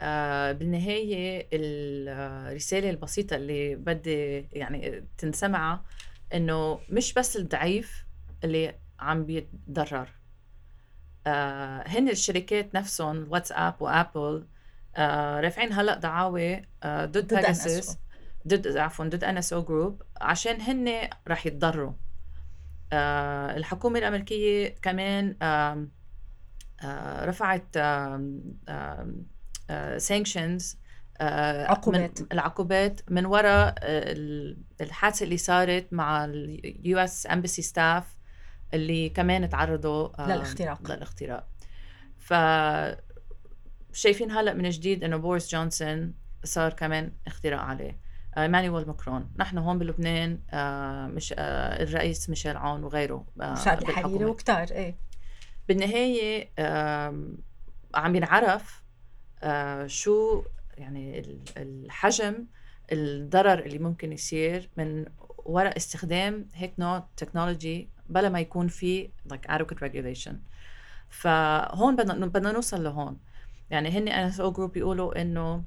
[0.00, 5.80] آه بالنهاية الرسالة البسيطة اللي بدي يعني تنسمع
[6.34, 8.06] إنه مش بس الضعيف
[8.44, 10.08] اللي عم بيتضرر.
[11.26, 14.46] آه هن الشركات نفسهم واتساب وأبل
[14.96, 17.98] آه رافعين هلأ دعاوى آه ضد بيجاسيس
[18.48, 21.92] ضد عفوا ضد NSO Group عشان هن رح يتضرروا.
[22.92, 25.86] آه الحكومة الأمريكية كمان آه
[26.82, 27.74] آه رفعت
[29.98, 30.79] sanctions آه،
[31.20, 38.04] عقوبات من العقوبات من وراء آه، الحادثة اللي صارت مع ال US embassy staff
[38.74, 40.92] اللي كمان تعرضوا آه، للاختراق.
[40.92, 41.46] للاختراق.
[42.18, 42.34] ف
[43.92, 46.14] شايفين هلأ من جديد إنه بوريس جونسون
[46.44, 47.98] صار كمان اختراق عليه.
[48.38, 49.30] إيمانويل ماكرون.
[49.36, 54.66] نحن هون بلبنان آه، مش آه، الرئيس ميشيل عون وغيره سعد الحريري وكتار.
[54.70, 54.96] إيه.
[55.68, 56.48] بالنهاية
[57.94, 58.82] عم ينعرف
[59.42, 60.42] آه، شو
[60.80, 61.22] يعني
[61.56, 62.46] الحجم
[62.92, 65.04] الضرر اللي ممكن يصير من
[65.44, 70.32] وراء استخدام هيك نوع technology بلا ما يكون في like adequate regulation.
[71.08, 73.18] فهون بدنا بدنا نوصل لهون.
[73.70, 75.64] يعني هن NSO Group بيقولوا إنه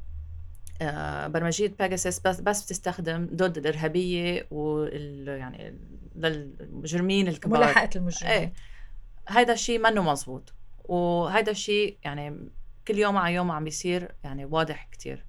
[0.81, 5.77] آه برمجية بيجاسوس بس بس بتستخدم ضد الإرهابية وال يعني
[6.15, 7.59] للمجرمين الكبار.
[7.59, 8.33] ملاحقة المجرمين.
[8.33, 8.53] إيه.
[9.27, 10.53] هيدا الشيء منه مزبوط
[10.85, 12.49] وهيدا الشيء يعني
[12.87, 15.25] كل يوم على يوم عم بيصير يعني واضح كتير.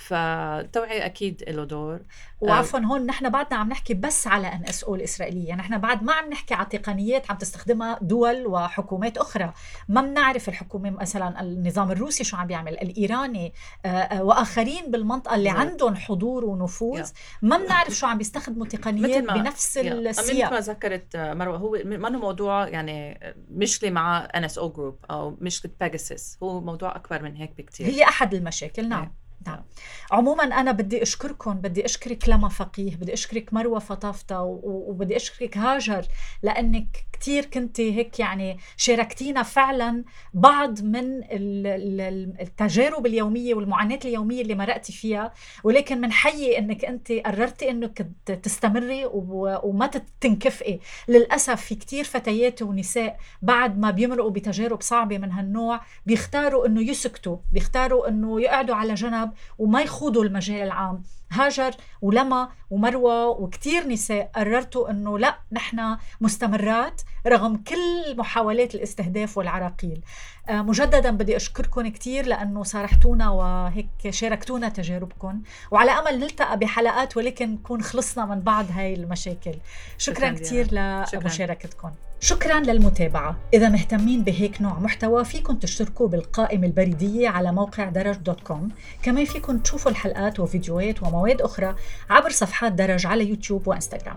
[0.00, 2.00] فالتوعية أكيد له دور.
[2.40, 5.54] وعفوا هون نحن بعدنا عم نحكي بس على NSO الإسرائيلية.
[5.54, 9.52] نحن بعد ما عم نحكي على تقنيات عم تستخدمها دول وحكومات أخرى.
[9.88, 13.52] ما بنعرف الحكومة مثلا النظام الروسي شو عم بيعمل الإيراني
[13.84, 17.08] آه، آه، وآخرين بالمنطقة اللي عندهم حضور ونفوذ.
[17.42, 20.52] ما بنعرف شو عم بيستخدموا تقنيات بنفس السياق.
[20.52, 23.20] مثل ما ذكرت آه، مروة هو ما موضوع يعني
[23.50, 28.34] مشكله مع NSO Group أو مشكله بيجاسوس هو موضوع أكبر من هيك بكثير هي أحد
[28.34, 29.14] المشاكل نعم.
[29.46, 29.62] نعم.
[30.10, 36.06] عموما أنا بدي أشكركم بدي أشكرك لما فقيه بدي أشكرك مروة فطافتا وبدي أشكرك هاجر
[36.42, 41.20] لأنك كثير كنت هيك يعني شاركتينا فعلا بعض من
[42.40, 45.32] التجارب اليومية والمعاناة اليومية اللي مرقتي فيها
[45.64, 48.08] ولكن من حيي إنك أنت قررتي إنك
[48.42, 50.80] تستمري وما تنكفئي.
[51.08, 57.36] للأسف في كثير فتيات ونساء بعد ما بيمرقوا بتجارب صعبة من هالنوع بيختاروا إنه يسكتوا
[57.52, 61.02] بيختاروا إنه يقعدوا على جنب وما يخوضوا المجال العام.
[61.32, 61.70] هاجر
[62.02, 70.00] ولما ومروة وكتير نساء قررتوا أنه لا نحن مستمرات رغم كل محاولات الاستهداف والعراقيل.
[70.48, 75.42] آه، مجددا بدي أشكركم كتير لأنه صارحتونا وهيك شاركتونا تجاربكم.
[75.70, 79.54] وعلى أمل نلتقى بحلقات ولكن نكون خلصنا من بعض هاي المشاكل.
[79.98, 81.90] شكرا, شكرا كتير لمشاركتكم.
[82.20, 83.36] شكرا للمتابعة.
[83.54, 88.68] إذا مهتمين بهيك نوع محتوى فيكم تشتركوا بالقائمة البريدية على موقع درج دوت كوم.
[89.02, 91.74] كمان فيكم تشوفوا الحلقات وفيديوهات ومواد أخرى
[92.10, 94.16] عبر صفحات درج على يوتيوب وإنستغرام.